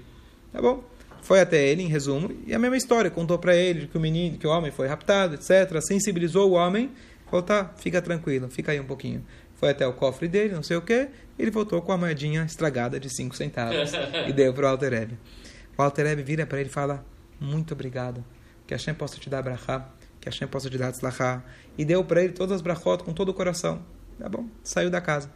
Tá 0.52 0.60
bom. 0.60 0.84
Foi 1.22 1.40
até 1.40 1.66
ele, 1.66 1.82
em 1.82 1.88
resumo, 1.88 2.30
e 2.46 2.54
a 2.54 2.58
mesma 2.58 2.76
história. 2.76 3.10
Contou 3.10 3.38
para 3.38 3.54
ele 3.56 3.86
que 3.86 3.96
o 3.96 4.00
menino, 4.00 4.38
que 4.38 4.46
o 4.46 4.50
homem 4.50 4.70
foi 4.70 4.88
raptado, 4.88 5.34
etc. 5.34 5.80
Sensibilizou 5.80 6.50
o 6.50 6.52
homem. 6.52 6.90
Falou, 7.30 7.42
tá, 7.42 7.72
fica 7.76 8.00
tranquilo, 8.00 8.48
fica 8.48 8.72
aí 8.72 8.80
um 8.80 8.84
pouquinho. 8.84 9.24
Foi 9.54 9.70
até 9.70 9.86
o 9.86 9.92
cofre 9.92 10.28
dele, 10.28 10.54
não 10.54 10.62
sei 10.62 10.76
o 10.76 10.82
que. 10.82 11.08
Ele 11.38 11.50
voltou 11.50 11.82
com 11.82 11.92
a 11.92 11.96
moedinha 11.96 12.44
estragada 12.44 12.98
de 12.98 13.10
5 13.10 13.36
centavos 13.36 13.92
e 14.26 14.32
deu 14.32 14.54
para 14.54 14.66
o 14.66 14.68
Altereb. 14.68 15.18
O 15.76 15.82
Altereb 15.82 16.22
vira 16.22 16.46
para 16.46 16.60
ele 16.60 16.68
e 16.68 16.72
fala, 16.72 17.04
muito 17.40 17.74
obrigado. 17.74 18.24
Que 18.66 18.74
Hashem 18.74 18.94
possa 18.94 19.18
te 19.18 19.28
dar 19.28 19.42
brachá, 19.42 19.88
que 20.20 20.28
Hashem 20.28 20.48
possa 20.48 20.70
te 20.70 20.78
dar 20.78 20.92
tzlachá. 20.92 21.42
E 21.76 21.84
deu 21.84 22.04
para 22.04 22.22
ele 22.22 22.32
todas 22.32 22.56
as 22.56 22.62
brachot 22.62 23.04
com 23.04 23.12
todo 23.12 23.28
o 23.30 23.34
coração. 23.34 23.82
Tá 24.18 24.28
bom? 24.28 24.46
Saiu 24.62 24.90
da 24.90 25.00
casa. 25.00 25.30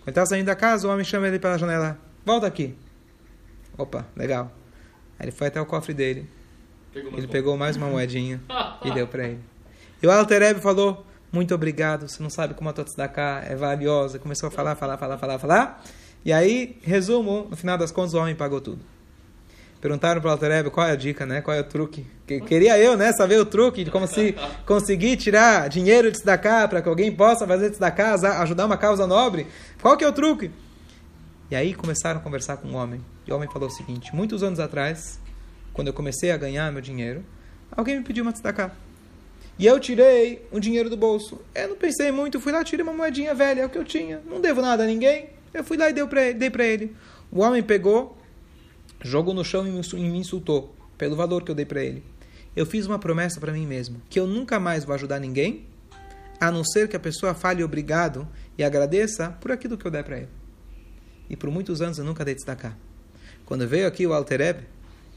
Quando 0.00 0.08
estava 0.08 0.26
saindo 0.26 0.46
da 0.46 0.54
casa, 0.54 0.86
o 0.86 0.90
homem 0.90 1.04
chama 1.04 1.28
ele 1.28 1.38
pela 1.38 1.58
janela. 1.58 1.98
Volta 2.24 2.46
aqui. 2.46 2.74
Opa, 3.78 4.06
legal. 4.16 4.52
Aí 5.18 5.26
ele 5.26 5.32
foi 5.32 5.46
até 5.46 5.60
o 5.60 5.66
cofre 5.66 5.94
dele. 5.94 6.28
Pegou 6.92 7.12
Ele 7.18 7.26
pegou 7.26 7.56
mais 7.56 7.76
uma 7.76 7.88
moedinha 7.88 8.40
e 8.84 8.90
deu 8.90 9.06
para 9.06 9.28
ele. 9.28 9.40
E 10.02 10.06
o 10.06 10.10
Altereb 10.10 10.60
falou: 10.60 11.05
Muito 11.32 11.54
obrigado, 11.54 12.08
você 12.08 12.22
não 12.22 12.30
sabe 12.30 12.54
como 12.54 12.68
a 12.70 12.72
tua 12.72 12.84
tzedakah 12.84 13.42
é 13.48 13.54
valiosa. 13.54 14.18
Começou 14.18 14.48
a 14.48 14.50
falar, 14.50 14.74
falar, 14.76 14.96
falar, 14.96 15.18
falar, 15.18 15.38
falar. 15.38 15.84
E 16.24 16.32
aí, 16.32 16.78
resumo: 16.82 17.46
no 17.50 17.56
final 17.56 17.76
das 17.76 17.90
contas, 17.90 18.14
o 18.14 18.18
homem 18.18 18.34
pagou 18.34 18.60
tudo. 18.60 18.80
Perguntaram 19.80 20.20
para 20.20 20.28
o 20.28 20.30
Altereb 20.32 20.70
qual 20.70 20.86
é 20.88 20.92
a 20.92 20.96
dica, 20.96 21.26
né? 21.26 21.40
Qual 21.42 21.54
é 21.54 21.60
o 21.60 21.64
truque. 21.64 22.06
Que- 22.26 22.40
Queria 22.40 22.78
eu, 22.78 22.96
né? 22.96 23.12
Saber 23.12 23.38
o 23.38 23.44
truque 23.44 23.84
de 23.84 23.90
como 23.90 24.06
se 24.06 24.34
conseguir 24.66 25.16
tirar 25.16 25.68
dinheiro 25.68 26.10
de 26.10 26.16
tzedakah 26.18 26.66
para 26.66 26.80
que 26.82 26.88
alguém 26.88 27.12
possa 27.14 27.46
fazer 27.46 27.70
tzedakah, 27.70 28.14
ajudar 28.42 28.64
uma 28.66 28.78
causa 28.78 29.06
nobre. 29.06 29.46
Qual 29.80 29.96
que 29.96 30.02
é 30.04 30.08
o 30.08 30.12
truque? 30.12 30.50
E 31.50 31.54
aí 31.54 31.74
começaram 31.74 32.18
a 32.18 32.22
conversar 32.22 32.56
com 32.56 32.68
o 32.68 32.74
homem. 32.74 33.00
E 33.26 33.32
o 33.32 33.36
homem 33.36 33.48
falou 33.52 33.68
o 33.68 33.70
seguinte: 33.72 34.14
muitos 34.14 34.42
anos 34.42 34.58
atrás, 34.58 35.20
quando 35.74 35.88
eu 35.88 35.92
comecei 35.92 36.30
a 36.32 36.36
ganhar 36.36 36.72
meu 36.72 36.80
dinheiro, 36.80 37.22
alguém 37.70 37.98
me 37.98 38.02
pediu 38.04 38.24
uma 38.24 38.32
tzedakah. 38.32 38.72
E 39.58 39.66
eu 39.66 39.80
tirei 39.80 40.46
um 40.52 40.60
dinheiro 40.60 40.90
do 40.90 40.96
bolso. 40.96 41.40
Eu 41.54 41.68
não 41.70 41.76
pensei 41.76 42.10
muito, 42.12 42.40
fui 42.40 42.52
lá, 42.52 42.62
tirei 42.62 42.82
uma 42.82 42.92
moedinha 42.92 43.34
velha, 43.34 43.62
é 43.62 43.66
o 43.66 43.70
que 43.70 43.78
eu 43.78 43.84
tinha. 43.84 44.20
Não 44.26 44.40
devo 44.40 44.60
nada 44.60 44.82
a 44.84 44.86
ninguém. 44.86 45.30
Eu 45.54 45.64
fui 45.64 45.76
lá 45.78 45.88
e 45.88 45.92
dei 46.34 46.50
pra 46.50 46.64
ele. 46.66 46.94
O 47.32 47.40
homem 47.40 47.62
pegou, 47.62 48.18
jogou 49.02 49.32
no 49.32 49.44
chão 49.44 49.66
e 49.66 49.70
me 49.70 49.78
insu- 49.78 49.96
me 49.96 50.18
insultou 50.18 50.74
pelo 50.98 51.16
valor 51.16 51.42
que 51.42 51.50
eu 51.50 51.54
dei 51.54 51.64
pra 51.64 51.82
ele. 51.82 52.02
Eu 52.54 52.66
fiz 52.66 52.86
uma 52.86 52.98
promessa 52.98 53.40
pra 53.40 53.52
mim 53.52 53.66
mesmo, 53.66 54.00
que 54.10 54.18
eu 54.20 54.26
nunca 54.26 54.60
mais 54.60 54.84
vou 54.84 54.94
ajudar 54.94 55.18
ninguém, 55.20 55.66
a 56.40 56.50
não 56.50 56.62
ser 56.64 56.88
que 56.88 56.96
a 56.96 57.00
pessoa 57.00 57.32
fale 57.34 57.64
obrigado 57.64 58.28
e 58.58 58.64
agradeça 58.64 59.30
por 59.40 59.50
aquilo 59.50 59.76
que 59.78 59.86
eu 59.86 59.90
der 59.90 60.04
pra 60.04 60.18
ele. 60.18 60.28
E 61.28 61.36
por 61.36 61.50
muitos 61.50 61.80
anos 61.82 61.98
eu 61.98 62.04
nunca 62.04 62.24
dei 62.24 62.34
destacar. 62.34 62.76
Quando 63.44 63.66
veio 63.66 63.86
aqui 63.86 64.06
o 64.06 64.12
Altereb 64.12 64.60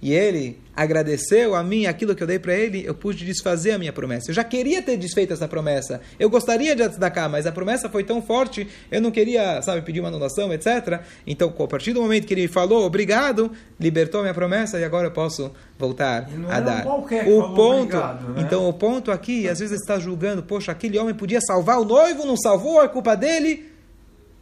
e 0.01 0.13
ele 0.13 0.59
agradeceu 0.75 1.55
a 1.55 1.63
mim 1.63 1.85
aquilo 1.85 2.15
que 2.15 2.23
eu 2.23 2.27
dei 2.27 2.39
para 2.39 2.53
ele, 2.53 2.85
eu 2.85 2.95
pude 2.95 3.25
desfazer 3.25 3.71
a 3.71 3.77
minha 3.77 3.91
promessa. 3.91 4.31
Eu 4.31 4.33
já 4.33 4.45
queria 4.45 4.81
ter 4.81 4.95
desfeito 4.95 5.33
essa 5.33 5.45
promessa. 5.45 5.99
Eu 6.17 6.29
gostaria 6.29 6.73
de 6.73 6.87
destacar, 6.87 7.29
mas 7.29 7.45
a 7.45 7.51
promessa 7.51 7.89
foi 7.89 8.03
tão 8.03 8.21
forte, 8.21 8.65
eu 8.89 9.01
não 9.01 9.11
queria, 9.11 9.61
sabe, 9.61 9.81
pedir 9.81 9.99
uma 9.99 10.07
anulação, 10.07 10.53
etc. 10.53 11.01
Então, 11.27 11.53
a 11.57 11.67
partir 11.67 11.91
do 11.91 12.01
momento 12.01 12.25
que 12.25 12.33
ele 12.33 12.47
falou 12.47 12.85
obrigado, 12.85 13.51
libertou 13.77 14.21
a 14.21 14.23
minha 14.23 14.33
promessa 14.33 14.79
e 14.79 14.85
agora 14.85 15.07
eu 15.07 15.11
posso 15.11 15.51
voltar 15.77 16.29
a 16.47 16.55
era 16.55 16.61
dar. 16.61 16.87
o 16.87 17.53
ponto, 17.53 17.97
obrigado, 17.97 18.33
né? 18.33 18.41
então 18.41 18.69
o 18.69 18.73
ponto 18.73 19.11
aqui, 19.11 19.49
às 19.49 19.59
vezes 19.59 19.81
está 19.81 19.99
julgando, 19.99 20.41
poxa, 20.41 20.71
aquele 20.71 20.97
homem 20.97 21.13
podia 21.13 21.41
salvar 21.41 21.79
o 21.79 21.85
noivo, 21.85 22.25
não 22.25 22.37
salvou, 22.37 22.81
é 22.81 22.87
culpa 22.87 23.15
dele. 23.15 23.69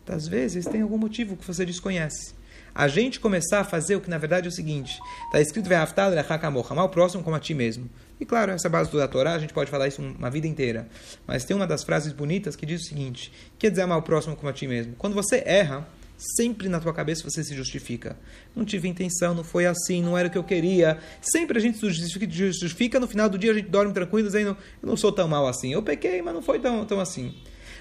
Às 0.08 0.28
vezes 0.28 0.66
tem 0.66 0.82
algum 0.82 0.98
motivo 0.98 1.36
que 1.36 1.46
você 1.46 1.66
desconhece. 1.66 2.37
A 2.78 2.88
gente 2.88 3.20
começar 3.20 3.62
a 3.62 3.64
fazer 3.64 3.96
o 3.96 4.02
que 4.02 4.08
na 4.08 4.20
verdade 4.20 4.46
é 4.46 4.50
o 4.50 4.52
seguinte: 4.52 5.00
está 5.26 5.42
escrito 5.42 5.68
le'chakamocha, 5.68 6.74
amar 6.74 6.86
o 6.86 6.90
próximo 6.90 7.24
como 7.24 7.36
a 7.36 7.40
ti 7.40 7.56
mesmo. 7.56 7.90
E 8.20 8.26
claro, 8.26 8.52
essa 8.52 8.70
base 8.70 8.96
da 8.96 9.08
Torá, 9.08 9.34
a 9.34 9.40
gente 9.40 9.52
pode 9.52 9.72
falar 9.72 9.88
isso 9.88 10.00
uma 10.00 10.30
vida 10.30 10.46
inteira. 10.46 10.88
Mas 11.26 11.44
tem 11.44 11.56
uma 11.56 11.66
das 11.66 11.84
frases 11.84 12.14
bonitas 12.14 12.56
que 12.56 12.68
diz 12.68 12.84
o 12.84 12.86
seguinte: 12.86 13.34
quer 13.58 13.72
dizer 13.72 13.82
amar 13.82 13.98
o 13.98 14.04
próximo 14.04 14.36
como 14.36 14.48
a 14.48 14.54
ti 14.54 14.68
mesmo? 14.68 14.94
Quando 14.96 15.16
você 15.16 15.42
erra, 15.44 15.88
sempre 16.36 16.70
na 16.70 16.80
tua 16.80 16.94
cabeça 16.94 17.28
você 17.28 17.44
se 17.44 17.56
justifica. 17.56 18.16
Não 18.56 18.64
tive 18.64 18.88
intenção, 18.88 19.34
não 19.34 19.44
foi 19.44 19.66
assim, 19.66 20.04
não 20.04 20.16
era 20.16 20.28
o 20.28 20.32
que 20.32 20.38
eu 20.38 20.44
queria. 20.44 21.00
Sempre 21.20 21.58
a 21.58 21.62
gente 21.62 21.80
se 21.80 21.90
justifica 22.30 23.00
no 23.00 23.08
final 23.08 23.28
do 23.28 23.40
dia 23.40 23.54
a 23.54 23.56
gente 23.56 23.70
dorme 23.70 23.92
tranquilo 23.92 24.28
dizendo: 24.28 24.56
eu 24.84 24.88
não 24.88 24.96
sou 24.96 25.12
tão 25.12 25.28
mal 25.28 25.48
assim. 25.48 25.74
Eu 25.74 25.82
pequei, 25.82 26.22
mas 26.22 26.32
não 26.32 26.44
foi 26.44 26.60
tão, 26.60 26.86
tão 26.86 27.00
assim. 27.00 27.34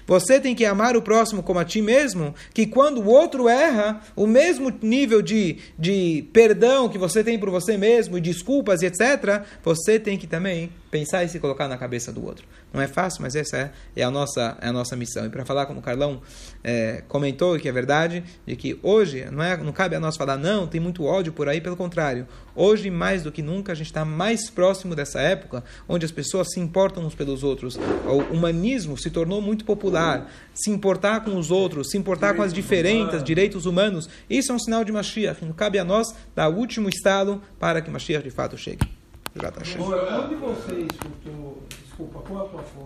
Você 0.07 0.39
tem 0.39 0.55
que 0.55 0.65
amar 0.65 0.95
o 0.95 1.01
próximo 1.01 1.43
como 1.43 1.59
a 1.59 1.65
ti 1.65 1.81
mesmo, 1.81 2.33
que 2.53 2.65
quando 2.65 3.01
o 3.01 3.07
outro 3.07 3.49
erra, 3.49 4.01
o 4.15 4.25
mesmo 4.25 4.73
nível 4.81 5.21
de, 5.21 5.57
de 5.77 6.25
perdão 6.31 6.87
que 6.87 6.97
você 6.97 7.21
tem 7.23 7.37
por 7.37 7.49
você 7.49 7.77
mesmo, 7.77 8.17
e 8.17 8.21
desculpas 8.21 8.81
e 8.81 8.85
etc., 8.85 9.43
você 9.61 9.99
tem 9.99 10.17
que 10.17 10.25
também 10.25 10.71
pensar 10.89 11.23
e 11.23 11.29
se 11.29 11.39
colocar 11.39 11.67
na 11.67 11.77
cabeça 11.77 12.11
do 12.11 12.25
outro. 12.25 12.45
Não 12.73 12.81
é 12.81 12.87
fácil, 12.87 13.21
mas 13.21 13.35
essa 13.35 13.57
é, 13.57 13.71
é 13.95 14.03
a, 14.03 14.11
nossa, 14.11 14.57
é 14.61 14.67
a 14.67 14.73
nossa 14.73 14.95
missão. 14.95 15.25
E 15.25 15.29
para 15.29 15.45
falar 15.45 15.65
como 15.65 15.79
o 15.79 15.83
Carlão 15.83 16.21
é, 16.63 17.03
comentou, 17.07 17.57
que 17.59 17.67
é 17.67 17.71
verdade, 17.71 18.23
de 18.45 18.55
que 18.55 18.79
hoje 18.81 19.25
não, 19.31 19.43
é, 19.43 19.57
não 19.57 19.71
cabe 19.71 19.95
a 19.95 19.99
nós 19.99 20.15
falar, 20.15 20.37
não, 20.37 20.67
tem 20.67 20.79
muito 20.79 21.03
ódio 21.03 21.33
por 21.33 21.47
aí, 21.47 21.61
pelo 21.61 21.75
contrário. 21.75 22.27
Hoje, 22.55 22.89
mais 22.89 23.23
do 23.23 23.31
que 23.31 23.41
nunca, 23.41 23.71
a 23.71 23.75
gente 23.75 23.87
está 23.87 24.03
mais 24.03 24.49
próximo 24.49 24.95
dessa 24.95 25.19
época, 25.19 25.63
onde 25.87 26.05
as 26.05 26.11
pessoas 26.11 26.51
se 26.51 26.59
importam 26.59 27.05
uns 27.05 27.15
pelos 27.15 27.43
outros. 27.43 27.77
O 28.05 28.33
humanismo 28.33 28.97
se 28.97 29.09
tornou 29.09 29.41
muito 29.41 29.63
popular. 29.63 30.31
Se 30.53 30.71
importar 30.71 31.23
com 31.23 31.37
os 31.37 31.51
outros, 31.51 31.91
se 31.91 31.97
importar 31.97 32.33
com 32.33 32.41
as 32.41 32.53
diferentes, 32.53 33.23
direitos 33.23 33.65
humanos. 33.65 34.09
Isso 34.29 34.51
é 34.51 34.55
um 34.55 34.59
sinal 34.59 34.83
de 34.83 34.91
Mashiach. 34.91 35.43
Não 35.45 35.53
cabe 35.53 35.77
a 35.77 35.83
nós 35.83 36.07
dar 36.35 36.49
o 36.49 36.55
último 36.55 36.89
estalo 36.89 37.41
para 37.59 37.81
que 37.81 37.91
Mashiach 37.91 38.23
de 38.23 38.31
fato 38.31 38.57
chegue. 38.57 38.87
Já 39.41 39.49
está 39.49 39.63
cheio. 39.63 39.83
Onde 39.83 40.35
você 40.35 40.87
escutou? 40.91 41.63
Desculpa, 41.69 42.19
qual 42.21 42.45
a 42.45 42.49
tua 42.49 42.63
fonte? 42.63 42.85